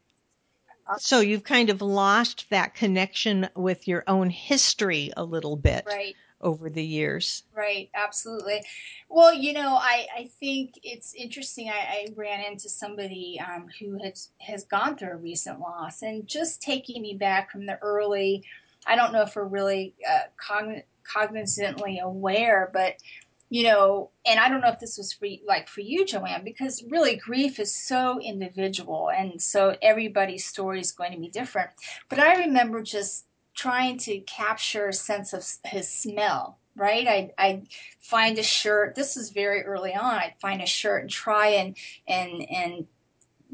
So 0.99 1.21
you've 1.21 1.45
kind 1.45 1.71
of 1.71 1.81
lost 1.81 2.47
that 2.51 2.75
connection 2.75 3.49
with 3.55 3.89
your 3.89 4.05
own 4.07 4.31
history 4.31 5.11
a 5.17 5.25
little 5.25 5.57
bit. 5.57 5.85
Right 5.87 6.15
over 6.43 6.69
the 6.69 6.85
years. 6.85 7.45
Right, 7.55 7.89
absolutely. 7.95 8.63
Well, 9.09 9.33
you 9.33 9.53
know, 9.53 9.77
I, 9.77 10.07
I 10.17 10.31
think 10.41 10.79
it's 10.83 11.15
interesting. 11.15 11.71
I, 11.71 11.73
I 11.73 12.07
ran 12.17 12.45
into 12.45 12.69
somebody 12.69 13.41
um, 13.41 13.69
who 13.79 13.99
has, 14.03 14.31
has 14.41 14.65
gone 14.65 14.97
through 14.97 15.13
a 15.13 15.17
recent 15.17 15.61
loss 15.61 16.03
and 16.03 16.27
just 16.27 16.61
taking 16.61 17.03
me 17.03 17.15
back 17.15 17.51
from 17.51 17.67
the 17.67 17.79
early, 17.81 18.45
I 18.87 18.97
don't 18.97 19.13
know 19.13 19.23
if 19.23 19.37
we're 19.37 19.45
really 19.45 19.95
uh, 20.09 20.23
cogn- 20.41 20.83
cognizantly 21.05 22.01
aware, 22.01 22.71
but 22.73 22.97
you 23.51 23.65
know, 23.65 24.09
and 24.25 24.41
I 24.41 24.49
don't 24.49 24.63
know 24.63 24.71
if 24.71 24.81
this 24.81 24.97
was 24.97 25.13
for 25.13 25.29
like 25.47 25.69
for 25.69 25.83
you, 25.83 26.07
Joanne, 26.07 26.43
because 26.43 26.83
really 26.89 27.17
grief 27.17 27.61
is 27.61 27.75
so 27.75 28.19
individual, 28.19 29.11
and 29.11 29.43
so 29.43 29.77
everybody's 29.83 30.47
story 30.47 30.81
is 30.81 30.93
going 30.93 31.13
to 31.13 31.21
be 31.21 31.29
different. 31.29 31.69
But 32.09 32.19
I 32.19 32.45
remember 32.45 32.83
just 32.83 33.27
trying 33.55 33.99
to 33.99 34.21
capture 34.21 34.89
a 34.89 34.93
sense 34.93 35.35
of 35.35 35.45
his 35.65 35.89
smell 35.89 36.59
right 36.75 37.07
I, 37.07 37.31
i'd 37.39 37.67
find 38.01 38.39
a 38.39 38.43
shirt 38.43 38.95
this 38.95 39.17
is 39.17 39.31
very 39.31 39.63
early 39.63 39.95
on 39.95 40.15
i'd 40.15 40.37
find 40.41 40.63
a 40.63 40.67
shirt 40.67 41.03
and 41.03 41.11
try 41.11 41.49
and 41.49 41.77
and 42.09 42.51
and 42.51 42.87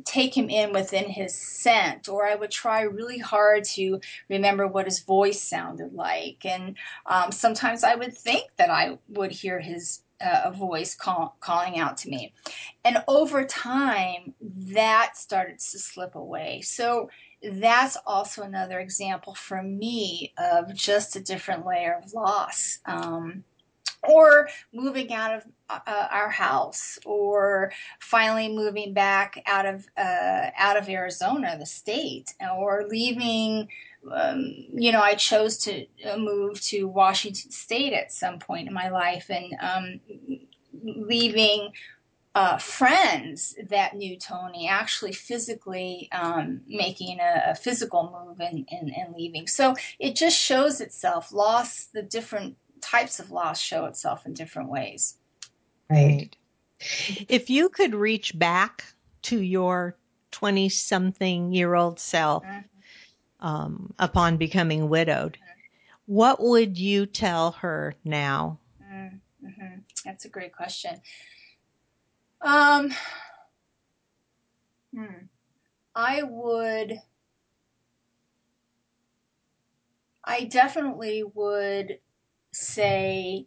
take 0.05 0.37
him 0.37 0.49
in 0.49 0.73
within 0.73 1.09
his 1.09 1.35
scent 1.35 2.09
or 2.09 2.27
i 2.27 2.35
would 2.35 2.51
try 2.51 2.83
really 2.83 3.19
hard 3.19 3.65
to 3.65 4.01
remember 4.29 4.67
what 4.67 4.87
his 4.87 5.01
voice 5.01 5.43
sounded 5.43 5.93
like. 5.93 6.45
And 6.45 6.77
um, 7.07 7.33
sometimes 7.33 7.85
i 7.85 7.95
would 7.95 8.17
think 8.17 8.51
that 8.57 8.71
i 8.71 8.99
would 9.09 9.33
hear 9.33 9.61
his 9.61 10.03
uh, 10.21 10.51
voice 10.51 10.95
call, 10.95 11.37
calling 11.41 11.79
out 11.79 11.97
to 11.99 12.11
me. 12.11 12.33
And 12.85 13.03
over 13.07 13.45
time 13.45 14.35
that 14.43 15.17
started 15.17 15.59
to 15.59 15.79
slip 15.79 16.15
away. 16.15 16.61
So 16.63 17.11
that's 17.43 17.97
also 18.07 18.43
another 18.43 18.81
example 18.81 19.35
for 19.35 19.63
me 19.63 20.33
of 20.39 20.75
just 20.75 21.15
a 21.17 21.21
different 21.21 21.67
layer 21.67 22.01
of 22.03 22.13
loss. 22.13 22.81
Um, 22.85 23.45
or 24.03 24.49
moving 24.73 25.13
out 25.13 25.35
of 25.35 25.45
uh, 25.69 26.09
our 26.11 26.31
house, 26.31 26.99
or 27.05 27.73
finally 28.01 28.49
moving 28.49 28.95
back 28.95 29.43
out 29.47 29.67
of 29.67 29.87
uh, 29.97 30.51
out 30.57 30.77
of 30.77 30.89
Arizona, 30.89 31.57
the 31.59 31.67
state, 31.67 32.35
or 32.57 32.87
leaving. 32.89 33.69
Um, 34.11 34.55
you 34.73 34.93
know, 34.93 35.01
I 35.01 35.15
chose 35.15 35.59
to 35.59 35.85
uh, 36.05 36.17
move 36.17 36.61
to 36.63 36.85
Washington 36.85 37.51
State 37.51 37.93
at 37.93 38.13
some 38.13 38.39
point 38.39 38.69
in 38.69 38.75
my 38.75 38.89
life, 38.89 39.31
and 39.31 39.55
um, 39.61 40.01
leaving 40.83 41.73
uh, 42.35 42.57
friends 42.57 43.57
that 43.69 43.97
knew 43.97 44.17
Tony 44.17 44.69
actually 44.69 45.13
physically 45.13 46.09
um, 46.13 46.61
making 46.69 47.19
a, 47.19 47.51
a, 47.51 47.55
physical 47.57 48.25
move 48.29 48.39
and, 48.39 48.69
and, 48.71 48.93
and, 48.97 49.13
leaving. 49.13 49.49
So 49.49 49.75
it 49.99 50.15
just 50.15 50.39
shows 50.39 50.81
itself. 50.81 51.33
lost 51.33 51.93
the 51.93 52.03
different 52.03 52.57
types 52.81 53.21
of 53.21 53.31
loss 53.31 53.61
show 53.61 53.87
itself 53.87 54.27
in 54.27 54.35
different 54.35 54.69
ways. 54.69 55.17
Right. 55.91 56.37
If 57.29 57.51
you 57.51 57.69
could 57.69 57.95
reach 57.95 58.39
back 58.39 58.85
to 59.23 59.41
your 59.41 59.97
20 60.33 60.69
something 60.69 61.53
year 61.53 61.75
old 61.75 61.99
self 61.99 62.45
mm-hmm. 62.45 63.47
um, 63.47 63.95
upon 63.99 64.37
becoming 64.37 64.89
widowed, 64.89 65.33
mm-hmm. 65.33 66.15
what 66.15 66.43
would 66.43 66.79
you 66.79 67.07
tell 67.07 67.53
her 67.53 67.95
now? 68.05 68.59
Mm-hmm. 69.45 69.81
That's 70.05 70.25
a 70.25 70.29
great 70.29 70.53
question. 70.53 71.01
Um, 72.41 72.93
hmm. 74.95 75.27
I 75.95 76.23
would. 76.23 77.01
I 80.25 80.45
definitely 80.45 81.25
would 81.35 81.99
say 82.59 83.47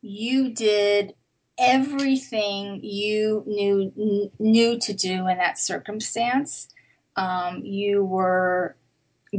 you 0.00 0.50
did 0.50 1.14
everything 1.58 2.80
you 2.82 3.42
knew 3.46 4.30
knew 4.38 4.78
to 4.78 4.92
do 4.92 5.26
in 5.26 5.38
that 5.38 5.58
circumstance. 5.58 6.68
Um, 7.16 7.64
you 7.64 8.04
were 8.04 8.76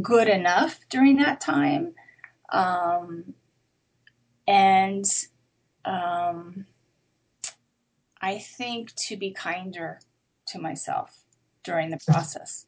good 0.02 0.28
enough 0.28 0.80
during 0.90 1.18
that 1.18 1.40
time, 1.40 1.94
um, 2.52 3.36
and 4.48 5.06
um, 5.86 6.66
I 8.22 8.40
think 8.40 8.94
to 8.96 9.16
be 9.16 9.32
kinder 9.32 10.00
to 10.48 10.60
myself 10.60 11.24
during 11.64 11.92
the 11.92 12.00
process. 12.06 12.66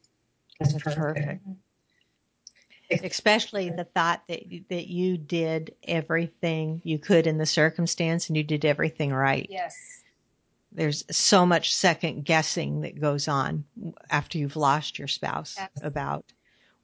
That's 0.60 0.74
perfect. 0.74 1.44
Mm-hmm. 2.90 3.06
Especially 3.06 3.70
the 3.70 3.84
thought 3.84 4.22
that 4.28 4.42
that 4.68 4.88
you 4.88 5.16
did 5.16 5.74
everything 5.84 6.80
you 6.84 6.98
could 6.98 7.26
in 7.26 7.38
the 7.38 7.46
circumstance 7.46 8.28
and 8.28 8.36
you 8.36 8.42
did 8.42 8.64
everything 8.64 9.12
right. 9.12 9.46
Yes. 9.48 9.76
There's 10.72 11.04
so 11.10 11.46
much 11.46 11.74
second 11.74 12.24
guessing 12.24 12.82
that 12.82 13.00
goes 13.00 13.28
on 13.28 13.64
after 14.08 14.38
you've 14.38 14.56
lost 14.56 14.98
your 14.98 15.08
spouse 15.08 15.56
Absolutely. 15.58 15.88
about 15.88 16.24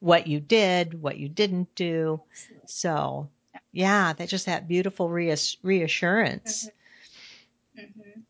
what 0.00 0.26
you 0.26 0.40
did, 0.40 1.00
what 1.00 1.18
you 1.18 1.28
didn't 1.28 1.74
do. 1.74 2.20
Absolutely. 2.30 2.66
So, 2.66 3.30
yeah, 3.72 4.12
that 4.12 4.28
just 4.28 4.46
that 4.46 4.68
beautiful 4.68 5.08
reassurance. 5.08 6.68
Mm-hmm. 7.76 7.80
Mm-hmm. 7.80 8.20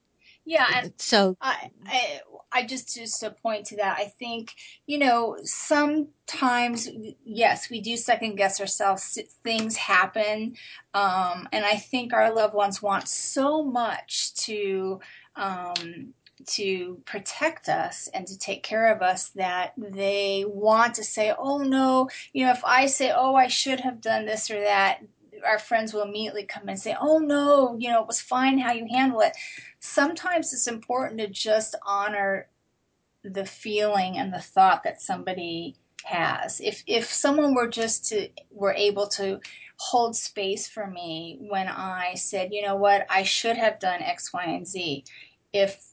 Yeah, 0.45 0.67
and 0.75 0.93
so 0.99 1.37
I, 1.41 1.71
I, 1.87 2.21
I 2.57 2.65
just 2.65 2.95
just 2.95 3.21
to 3.21 3.31
point 3.31 3.67
to 3.67 3.77
that, 3.77 3.99
I 3.99 4.07
think 4.19 4.55
you 4.87 4.99
know 4.99 5.37
sometimes 5.45 6.89
yes, 7.23 7.69
we 7.69 7.81
do 7.83 7.97
second 7.97 8.37
guess 8.37 8.61
ourselves. 8.61 9.19
Things 9.45 9.77
happen, 9.77 10.57
um, 10.95 11.49
and 11.53 11.65
I 11.65 11.77
think 11.77 12.15
our 12.15 12.35
loved 12.35 12.55
ones 12.55 12.83
want 12.83 13.09
so 13.09 13.63
much 13.63 14.35
to. 14.47 15.01
Um, 15.37 16.15
to 16.45 17.01
protect 17.07 17.69
us 17.69 18.09
and 18.13 18.27
to 18.27 18.39
take 18.39 18.63
care 18.63 18.95
of 18.95 19.03
us 19.03 19.31
that 19.31 19.73
they 19.77 20.45
want 20.47 20.95
to 20.95 21.03
say, 21.03 21.35
oh 21.37 21.59
no, 21.59 22.09
you 22.33 22.45
know, 22.45 22.53
if 22.53 22.65
I 22.65 22.87
say, 22.87 23.11
oh, 23.15 23.35
I 23.35 23.49
should 23.49 23.81
have 23.81 24.01
done 24.01 24.27
this 24.27 24.51
or 24.51 24.61
that, 24.61 25.01
our 25.47 25.59
friends 25.59 25.95
will 25.95 26.03
immediately 26.03 26.45
come 26.45 26.69
and 26.69 26.79
say, 26.79 26.97
oh 27.01 27.19
no, 27.19 27.77
you 27.79 27.89
know, 27.89 28.03
it 28.03 28.07
was 28.07 28.21
fine 28.21 28.59
how 28.59 28.73
you 28.73 28.87
handle 28.91 29.21
it 29.21 29.37
sometimes 29.87 30.53
it's 30.53 30.67
important 30.67 31.21
to 31.21 31.29
just 31.29 31.75
honor 31.87 32.49
the 33.23 33.45
feeling 33.45 34.19
and 34.19 34.33
the 34.33 34.41
thought 34.41 34.83
that 34.85 35.01
somebody 35.01 35.77
has. 36.05 36.61
If 36.61 36.83
if 36.87 37.07
someone 37.07 37.55
were 37.55 37.69
just 37.69 38.07
to 38.09 38.29
were 38.51 38.75
able 38.75 39.07
to 39.09 39.41
hold 39.79 40.17
space 40.17 40.69
for 40.69 40.87
me 40.87 41.39
when 41.49 41.69
I 41.69 42.15
said, 42.15 42.53
you 42.53 42.63
know 42.63 42.77
what, 42.77 43.07
I 43.11 43.23
should 43.23 43.57
have 43.57 43.79
done 43.79 44.03
X, 44.03 44.33
Y, 44.33 44.45
and 44.45 44.67
Z. 44.67 45.05
If 45.53 45.85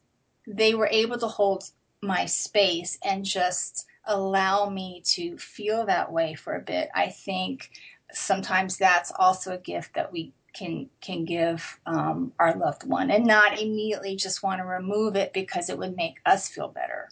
they 0.47 0.73
were 0.73 0.89
able 0.91 1.17
to 1.19 1.27
hold 1.27 1.65
my 2.01 2.25
space 2.25 2.97
and 3.03 3.25
just 3.25 3.85
allow 4.05 4.69
me 4.69 5.01
to 5.05 5.37
feel 5.37 5.85
that 5.85 6.11
way 6.11 6.33
for 6.33 6.55
a 6.55 6.61
bit, 6.61 6.89
I 6.93 7.09
think 7.09 7.69
sometimes 8.13 8.77
that's 8.77 9.11
also 9.17 9.53
a 9.53 9.57
gift 9.57 9.95
that 9.95 10.11
we 10.11 10.33
can 10.53 10.89
can 11.01 11.25
give 11.25 11.79
um, 11.85 12.31
our 12.39 12.55
loved 12.55 12.87
one, 12.87 13.09
and 13.11 13.25
not 13.25 13.59
immediately 13.59 14.15
just 14.15 14.43
want 14.43 14.59
to 14.59 14.65
remove 14.65 15.15
it 15.15 15.33
because 15.33 15.69
it 15.69 15.77
would 15.77 15.95
make 15.95 16.17
us 16.25 16.47
feel 16.47 16.67
better. 16.67 17.09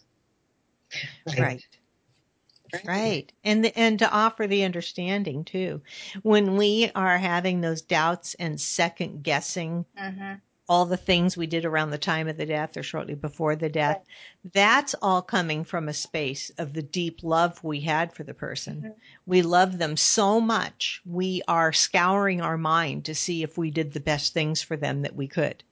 Right. 1.38 1.66
Right. 2.86 3.32
And 3.44 3.66
the, 3.66 3.78
and 3.78 4.00
to 4.00 4.10
offer 4.10 4.48
the 4.48 4.64
understanding 4.64 5.44
too. 5.44 5.82
When 6.24 6.56
we 6.56 6.90
are 6.96 7.18
having 7.18 7.62
those 7.62 7.82
doubts 7.82 8.34
and 8.36 8.60
second 8.60 9.24
guessing 9.24 9.86
Mm-hmm. 10.00 10.36
All 10.70 10.86
the 10.86 10.98
things 10.98 11.36
we 11.38 11.48
did 11.48 11.66
around 11.66 11.90
the 11.92 11.98
time 11.98 12.28
of 12.28 12.38
the 12.38 12.46
death 12.46 12.78
or 12.78 12.84
shortly 12.84 13.16
before 13.16 13.56
the 13.56 13.70
death, 13.70 14.00
that's 14.54 14.94
all 15.02 15.22
coming 15.22 15.64
from 15.64 15.88
a 15.90 15.94
space 15.94 16.50
of 16.58 16.74
the 16.74 16.82
deep 16.84 17.24
love 17.24 17.64
we 17.64 17.82
had 17.82 18.14
for 18.14 18.24
the 18.24 18.34
person. 18.34 18.88
Mhm. 18.88 18.96
We 19.26 19.42
love 19.42 19.78
them 19.78 19.98
so 19.98 20.40
much. 20.42 21.02
We 21.06 21.42
are 21.48 21.74
scouring 21.74 22.42
our 22.42 22.58
mind 22.58 23.06
to 23.06 23.16
see 23.16 23.44
if 23.44 23.58
we 23.58 23.72
did 23.72 23.94
the 23.94 24.00
best 24.00 24.34
things 24.34 24.62
for 24.62 24.78
them 24.78 25.02
that 25.02 25.16
we 25.16 25.28
could. 25.28 25.64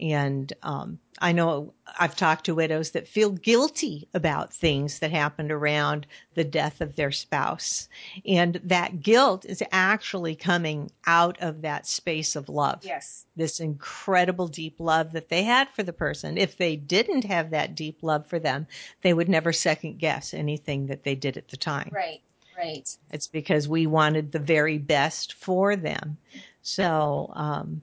And 0.00 0.52
um, 0.62 0.98
I 1.18 1.32
know 1.32 1.72
I've 1.98 2.16
talked 2.16 2.44
to 2.46 2.54
widows 2.54 2.90
that 2.90 3.08
feel 3.08 3.30
guilty 3.30 4.08
about 4.12 4.52
things 4.52 4.98
that 4.98 5.10
happened 5.10 5.50
around 5.50 6.06
the 6.34 6.44
death 6.44 6.80
of 6.80 6.96
their 6.96 7.12
spouse. 7.12 7.88
And 8.26 8.60
that 8.64 9.00
guilt 9.00 9.44
is 9.44 9.62
actually 9.72 10.34
coming 10.34 10.90
out 11.06 11.40
of 11.40 11.62
that 11.62 11.86
space 11.86 12.36
of 12.36 12.48
love 12.48 12.80
Yes. 12.82 13.24
this 13.36 13.60
incredible 13.60 14.48
deep 14.48 14.78
love 14.78 15.12
that 15.12 15.28
they 15.28 15.42
had 15.42 15.68
for 15.70 15.82
the 15.82 15.92
person. 15.92 16.36
If 16.36 16.56
they 16.56 16.76
didn't 16.76 17.24
have 17.24 17.50
that 17.50 17.74
deep 17.74 18.02
love 18.02 18.26
for 18.26 18.38
them, 18.38 18.66
they 19.02 19.14
would 19.14 19.28
never 19.28 19.52
second 19.52 19.98
guess 19.98 20.34
anything 20.34 20.86
that 20.86 21.04
they 21.04 21.14
did 21.14 21.36
at 21.36 21.48
the 21.48 21.56
time. 21.56 21.90
Right. 21.92 22.20
Right. 22.56 22.88
It's 23.10 23.26
because 23.26 23.68
we 23.68 23.86
wanted 23.86 24.32
the 24.32 24.38
very 24.38 24.78
best 24.78 25.34
for 25.34 25.76
them. 25.76 26.16
So, 26.62 27.30
um, 27.34 27.82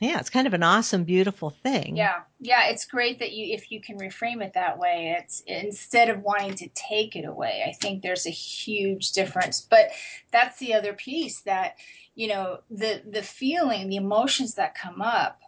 yeah, 0.00 0.18
it's 0.18 0.30
kind 0.30 0.46
of 0.46 0.54
an 0.54 0.62
awesome, 0.62 1.04
beautiful 1.04 1.50
thing. 1.50 1.96
Yeah. 1.96 2.22
Yeah. 2.40 2.68
It's 2.68 2.84
great 2.84 3.18
that 3.20 3.32
you, 3.32 3.54
if 3.54 3.70
you 3.70 3.80
can 3.80 3.98
reframe 3.98 4.42
it 4.42 4.54
that 4.54 4.78
way, 4.78 5.16
it's 5.18 5.40
instead 5.46 6.08
of 6.08 6.22
wanting 6.22 6.54
to 6.56 6.68
take 6.74 7.16
it 7.16 7.24
away, 7.24 7.64
I 7.66 7.72
think 7.72 8.02
there's 8.02 8.26
a 8.26 8.30
huge 8.30 9.12
difference. 9.12 9.60
But 9.60 9.90
that's 10.30 10.58
the 10.58 10.74
other 10.74 10.92
piece 10.92 11.40
that, 11.42 11.76
you 12.14 12.28
know, 12.28 12.60
the, 12.70 13.02
the 13.08 13.22
feeling, 13.22 13.88
the 13.88 13.96
emotions 13.96 14.54
that 14.54 14.74
come 14.74 15.00
up, 15.00 15.40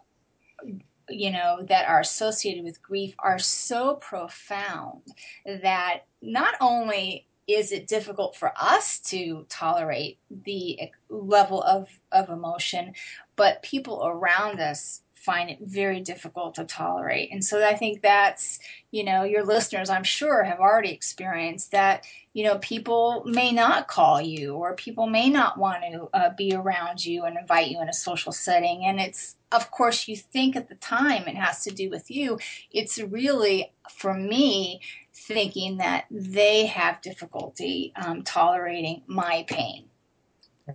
you 1.09 1.31
know, 1.31 1.59
that 1.69 1.87
are 1.87 1.99
associated 1.99 2.63
with 2.63 2.81
grief 2.81 3.15
are 3.19 3.39
so 3.39 3.95
profound 3.95 5.01
that 5.45 6.05
not 6.21 6.55
only 6.59 7.26
is 7.47 7.71
it 7.71 7.87
difficult 7.87 8.35
for 8.35 8.51
us 8.59 8.99
to 8.99 9.45
tolerate 9.49 10.19
the 10.29 10.91
level 11.09 11.63
of, 11.63 11.87
of 12.11 12.29
emotion, 12.29 12.93
but 13.35 13.63
people 13.63 14.05
around 14.05 14.59
us 14.59 15.01
find 15.27 15.49
it 15.49 15.59
very 15.61 15.99
difficult 15.99 16.55
to 16.55 16.63
tolerate. 16.63 17.29
And 17.33 17.43
so 17.43 17.61
I 17.65 17.75
think 17.75 18.01
that's, 18.01 18.59
you 18.91 19.03
know, 19.03 19.23
your 19.23 19.43
listeners, 19.43 19.89
I'm 19.89 20.05
sure, 20.05 20.43
have 20.43 20.59
already 20.59 20.91
experienced 20.91 21.71
that, 21.71 22.05
you 22.31 22.45
know, 22.45 22.59
people 22.59 23.23
may 23.25 23.51
not 23.51 23.89
call 23.89 24.21
you 24.21 24.53
or 24.53 24.73
people 24.75 25.05
may 25.07 25.29
not 25.29 25.57
want 25.57 25.83
to 25.91 26.09
uh, 26.13 26.29
be 26.37 26.53
around 26.53 27.05
you 27.05 27.25
and 27.25 27.37
invite 27.37 27.67
you 27.67 27.81
in 27.81 27.89
a 27.89 27.93
social 27.93 28.31
setting. 28.31 28.85
And 28.85 29.01
it's, 29.01 29.35
of 29.51 29.69
course, 29.69 30.07
you 30.07 30.15
think 30.15 30.55
at 30.55 30.69
the 30.69 30.75
time 30.75 31.23
it 31.27 31.35
has 31.35 31.63
to 31.63 31.71
do 31.71 31.89
with 31.89 32.09
you. 32.09 32.39
It's 32.71 32.97
really, 32.97 33.73
for 33.91 34.13
me, 34.13 34.79
thinking 35.17 35.77
that 35.77 36.05
they 36.11 36.67
have 36.67 37.01
difficulty 37.01 37.93
um, 37.95 38.23
tolerating 38.23 39.03
my 39.07 39.45
pain. 39.47 39.89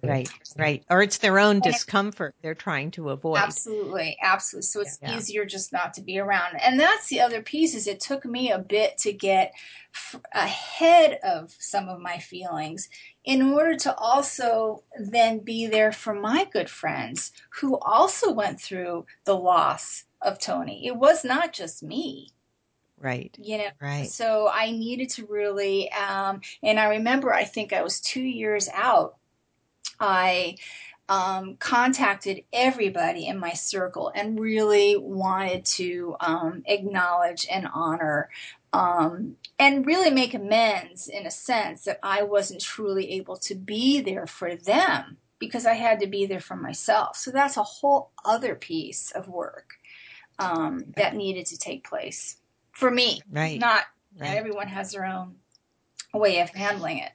Right, 0.03 0.31
right. 0.57 0.83
Or 0.89 1.03
it's 1.03 1.19
their 1.19 1.39
own 1.39 1.61
discomfort 1.61 2.35
they're 2.43 2.55
trying 2.55 2.91
to 2.93 3.11
avoid. 3.11 3.37
Absolutely, 3.39 4.17
absolutely. 4.23 4.67
So 4.67 4.81
it's 4.81 4.99
Yeah. 5.03 5.17
easier 5.17 5.45
just 5.45 5.71
not 5.71 5.93
to 5.95 6.01
be 6.03 6.19
around. 6.19 6.57
And 6.63 6.81
that's 6.81 7.09
the 7.09 7.21
other 7.21 7.43
piece 7.43 7.75
is 7.75 7.87
it 7.87 8.01
took 8.01 8.25
me 8.25 8.51
a 8.51 8.59
bit 8.59 8.97
to 8.99 9.13
get 9.13 9.53
f- 9.95 10.23
ahead 10.33 11.19
of 11.23 11.55
some 11.59 11.91
of 11.91 12.01
my 12.01 12.19
feelings 12.19 12.89
in 13.25 13.43
order 13.43 13.77
to 13.77 13.95
also 13.97 14.83
then 14.99 15.41
be 15.41 15.67
there 15.67 15.93
for 15.93 16.15
my 16.15 16.47
good 16.51 16.71
friends 16.71 17.31
who 17.61 17.79
also 17.81 18.33
went 18.33 18.61
through 18.61 19.05
the 19.25 19.37
loss 19.37 20.05
of 20.23 20.39
Tony. 20.39 20.87
It 20.87 20.97
was 20.97 21.23
not 21.23 21.53
just 21.53 21.83
me 21.83 22.31
Right, 23.03 23.37
you 23.43 23.59
know 23.59 23.69
right. 23.81 24.09
so 24.09 24.49
i 24.53 24.71
needed 24.71 25.11
to 25.11 25.27
really 25.27 25.91
um 25.93 26.41
and 26.63 26.79
i 26.79 26.87
remember 26.87 27.33
i 27.33 27.45
think 27.45 27.73
i 27.73 27.83
was 27.83 28.01
two 28.01 28.23
years 28.23 28.69
out 28.73 29.17
i 29.99 30.57
um, 31.09 31.57
contacted 31.57 32.45
everybody 32.53 33.27
in 33.27 33.37
my 33.37 33.53
circle 33.53 34.11
and 34.15 34.39
really 34.41 34.97
wanted 34.97 35.67
to 35.67 36.17
um, 36.21 36.63
acknowledge 36.65 37.47
and 37.51 37.69
honor 37.75 38.31
um, 38.73 39.37
and 39.59 39.85
really 39.85 40.11
make 40.11 40.33
amends 40.33 41.09
in 41.09 41.27
a 41.27 41.31
sense 41.31 41.85
that 41.85 41.99
i 42.03 42.23
wasn't 42.23 42.61
truly 42.61 43.11
able 43.13 43.37
to 43.37 43.55
be 43.55 44.01
there 44.01 44.27
for 44.27 44.55
them 44.55 45.19
because 45.41 45.67
i 45.67 45.75
had 45.75 45.99
to 46.01 46.07
be 46.07 46.25
there 46.25 46.41
for 46.41 46.57
myself. 46.57 47.17
So 47.17 47.33
that's 47.33 47.57
a 47.57 47.65
whole 47.65 48.13
other 48.25 48.55
piece 48.55 49.11
of 49.11 49.29
work 49.29 49.75
um, 50.39 50.85
that 50.97 51.17
needed 51.17 51.47
to 51.47 51.59
take 51.59 51.87
place 51.87 52.37
for 52.73 52.91
me 52.91 53.21
Right. 53.31 53.59
not 53.59 53.85
Right. 54.19 54.37
everyone 54.37 54.69
has 54.69 54.93
their 54.93 55.07
own 55.07 55.37
way 56.13 56.41
of 56.41 56.51
handling 56.51 56.99
it. 56.99 57.13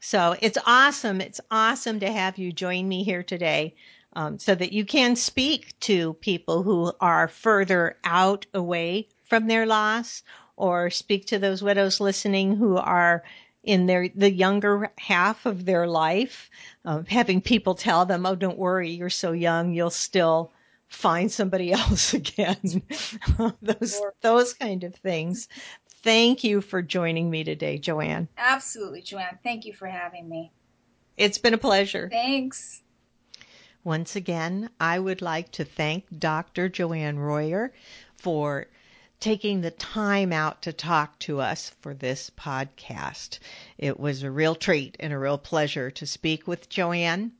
So 0.00 0.36
it's 0.42 0.58
awesome. 0.66 1.20
It's 1.20 1.40
awesome 1.50 2.00
to 2.00 2.12
have 2.12 2.36
you 2.36 2.52
join 2.52 2.88
me 2.88 3.04
here 3.04 3.22
today 3.22 3.74
um, 4.14 4.38
so 4.38 4.54
that 4.54 4.72
you 4.72 4.84
can 4.84 5.16
speak 5.16 5.78
to 5.80 6.14
people 6.14 6.62
who 6.62 6.92
are 7.00 7.28
further 7.28 7.96
out 8.04 8.46
away 8.52 9.08
from 9.24 9.46
their 9.46 9.66
loss 9.66 10.22
or 10.56 10.90
speak 10.90 11.26
to 11.26 11.38
those 11.38 11.62
widows 11.62 12.00
listening 12.00 12.56
who 12.56 12.76
are 12.76 13.24
in 13.62 13.86
their 13.86 14.08
the 14.14 14.30
younger 14.30 14.92
half 14.98 15.46
of 15.46 15.64
their 15.64 15.86
life 15.86 16.50
um, 16.84 17.06
having 17.06 17.40
people 17.40 17.74
tell 17.74 18.04
them 18.04 18.26
oh 18.26 18.34
don't 18.34 18.58
worry 18.58 18.90
you're 18.90 19.08
so 19.08 19.32
young 19.32 19.72
you'll 19.72 19.88
still 19.88 20.52
find 20.88 21.30
somebody 21.30 21.72
else 21.80 22.14
again 22.14 22.56
those 23.62 23.96
Sure. 23.96 24.12
those 24.22 24.54
kind 24.54 24.84
of 24.84 24.94
things 24.96 25.48
thank 26.02 26.44
you 26.44 26.60
for 26.60 26.82
joining 26.82 27.30
me 27.30 27.44
today 27.44 27.78
joanne 27.78 28.28
Absolutely, 28.36 29.02
Joanne. 29.02 29.38
Thank 29.42 29.64
you 29.64 29.72
for 29.72 29.86
having 29.86 30.28
me. 30.28 30.52
it's 31.16 31.38
been 31.38 31.54
a 31.54 31.58
pleasure 31.58 32.08
Thanks. 32.10 32.82
Once 33.82 34.16
again, 34.16 34.70
I 34.80 34.98
would 34.98 35.20
like 35.20 35.52
to 35.52 35.64
thank 35.64 36.06
Dr. 36.18 36.70
Joanne 36.70 37.18
Royer 37.18 37.70
for 38.16 38.66
taking 39.20 39.60
the 39.60 39.70
time 39.70 40.32
out 40.32 40.60
to 40.62 40.72
talk 40.72 41.18
to 41.18 41.40
us 41.40 41.70
for 41.80 41.94
this 41.94 42.30
podcast. 42.38 43.38
It 43.78 43.98
was 43.98 44.22
a 44.22 44.30
real 44.30 44.54
treat 44.54 44.96
and 45.00 45.12
a 45.12 45.18
real 45.18 45.38
pleasure 45.38 45.90
to 45.92 46.06
speak 46.06 46.46
with 46.46 46.68
Joanne. 46.68 47.32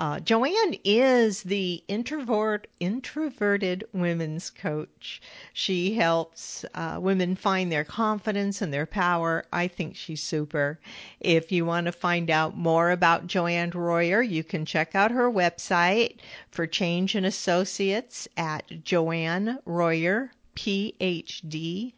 Uh, 0.00 0.18
Joanne 0.18 0.76
is 0.82 1.42
the 1.42 1.84
introvert, 1.86 2.66
introverted 2.80 3.84
women's 3.92 4.48
coach. 4.48 5.20
She 5.52 5.94
helps 5.94 6.64
uh, 6.74 6.98
women 7.00 7.36
find 7.36 7.70
their 7.70 7.84
confidence 7.84 8.62
and 8.62 8.72
their 8.72 8.86
power. 8.86 9.44
I 9.52 9.68
think 9.68 9.96
she's 9.96 10.22
super. 10.22 10.80
If 11.20 11.52
you 11.52 11.66
want 11.66 11.84
to 11.84 11.92
find 11.92 12.30
out 12.30 12.56
more 12.56 12.90
about 12.90 13.26
Joanne 13.26 13.70
Royer, 13.70 14.22
you 14.22 14.42
can 14.42 14.64
check 14.64 14.94
out 14.94 15.10
her 15.10 15.30
website 15.30 16.16
for 16.50 16.66
Change 16.66 17.14
and 17.14 17.26
Associates 17.26 18.26
at 18.38 18.82
Joanne 18.82 19.58
Royer 19.66 20.32
phd.com. 20.60 21.94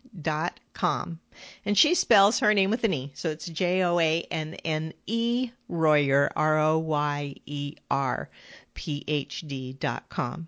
And 1.64 1.76
she 1.76 1.96
spells 1.96 2.38
her 2.38 2.54
name 2.54 2.70
with 2.70 2.84
an 2.84 2.94
E, 2.94 3.10
so 3.12 3.30
it's 3.30 3.46
J 3.46 3.82
O 3.82 3.98
A 3.98 4.22
N 4.30 4.54
N 4.64 4.92
E 5.04 5.50
Royer, 5.68 6.30
R 6.36 6.60
O 6.60 6.78
Y 6.78 7.34
E 7.44 7.74
R, 7.90 8.30
phd.com. 8.76 10.46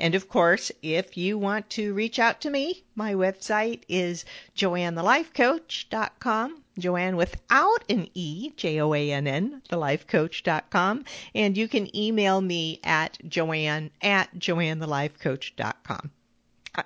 And 0.00 0.16
of 0.16 0.28
course, 0.28 0.72
if 0.82 1.16
you 1.16 1.38
want 1.38 1.70
to 1.70 1.94
reach 1.94 2.18
out 2.18 2.40
to 2.40 2.50
me, 2.50 2.82
my 2.96 3.14
website 3.14 3.82
is 3.88 4.24
joannthelifecoach.com. 4.56 6.60
Joann 6.76 7.14
without 7.14 7.84
an 7.88 8.08
E, 8.14 8.50
J 8.56 8.80
O 8.80 8.94
A 8.94 9.12
N 9.12 9.28
N, 9.28 9.62
thelifecoach.com. 9.68 11.04
And 11.36 11.56
you 11.56 11.68
can 11.68 11.96
email 11.96 12.40
me 12.40 12.80
at 12.82 13.16
joann 13.28 13.92
at 14.02 14.34
joannthelifecoach.com. 14.34 16.10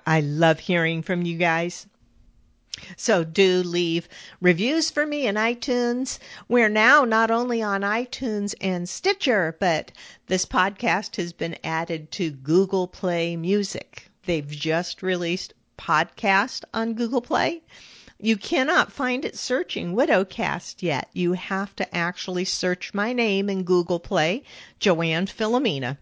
I- 0.05 0.21
love 0.21 0.59
hearing 0.59 1.01
from 1.01 1.23
you 1.23 1.37
guys. 1.37 1.87
So 2.95 3.23
do 3.23 3.63
leave 3.63 4.07
reviews 4.39 4.89
for 4.89 5.05
me 5.05 5.25
in 5.27 5.35
iTunes. 5.35 6.19
We're 6.47 6.69
now 6.69 7.05
not 7.05 7.31
only 7.31 7.61
on 7.61 7.81
iTunes 7.81 8.53
and 8.61 8.87
Stitcher, 8.87 9.57
but 9.59 9.91
this 10.27 10.45
podcast 10.45 11.15
has 11.15 11.33
been 11.33 11.57
added 11.63 12.11
to 12.11 12.29
Google 12.31 12.87
Play 12.87 13.35
Music. 13.35 14.09
They've 14.25 14.47
just 14.47 15.01
released 15.01 15.53
podcast 15.77 16.63
on 16.73 16.93
Google 16.93 17.21
Play. 17.21 17.63
You 18.19 18.37
cannot 18.37 18.91
find 18.91 19.25
it 19.25 19.37
searching 19.37 19.95
Widowcast 19.95 20.83
yet. 20.83 21.09
You 21.13 21.33
have 21.33 21.75
to 21.77 21.95
actually 21.95 22.45
search 22.45 22.93
my 22.93 23.11
name 23.11 23.49
in 23.49 23.63
Google 23.63 23.99
Play, 23.99 24.43
Joann 24.79 25.25
Philomena. 25.25 25.97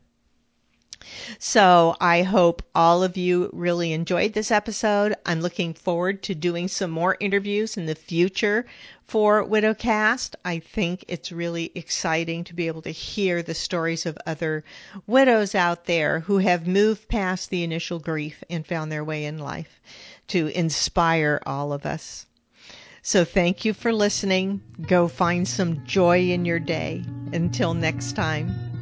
So 1.40 1.96
I 2.02 2.24
hope 2.24 2.64
all 2.74 3.04
of 3.04 3.18
you 3.18 3.50
really 3.54 3.94
enjoyed 3.94 4.34
this 4.34 4.52
episode. 4.52 5.16
I'm 5.26 5.42
looking 5.42 5.74
forward 5.74 6.24
to 6.24 6.36
doing 6.36 6.68
some 6.68 6.92
more 6.92 7.18
interviews 7.20 7.78
in 7.78 7.86
the 7.86 7.96
future 7.96 8.66
for 9.06 9.44
Widowcast. 9.46 10.36
I 10.44 10.60
think 10.60 11.06
it's 11.08 11.32
really 11.32 11.72
exciting 11.76 12.44
to 12.46 12.54
be 12.54 12.68
able 12.68 12.82
to 12.82 12.90
hear 12.90 13.42
the 13.42 13.54
stories 13.54 14.06
of 14.06 14.18
other 14.26 14.64
widows 15.06 15.56
out 15.56 15.86
there 15.86 16.22
who 16.22 16.40
have 16.40 16.68
moved 16.68 17.08
past 17.08 17.50
the 17.50 17.64
initial 17.64 18.00
grief 18.00 18.44
and 18.50 18.66
found 18.66 18.92
their 18.92 19.04
way 19.04 19.26
in 19.26 19.38
life 19.38 19.80
to 20.28 20.48
inspire 20.48 21.42
all 21.46 21.72
of 21.72 21.86
us. 21.86 22.26
So 23.02 23.24
thank 23.24 23.64
you 23.64 23.74
for 23.74 23.94
listening. 23.94 24.62
Go 24.86 25.08
find 25.08 25.48
some 25.48 25.86
joy 25.86 26.30
in 26.30 26.44
your 26.44 26.60
day. 26.60 27.06
Until 27.32 27.74
next 27.74 28.14
time. 28.14 28.77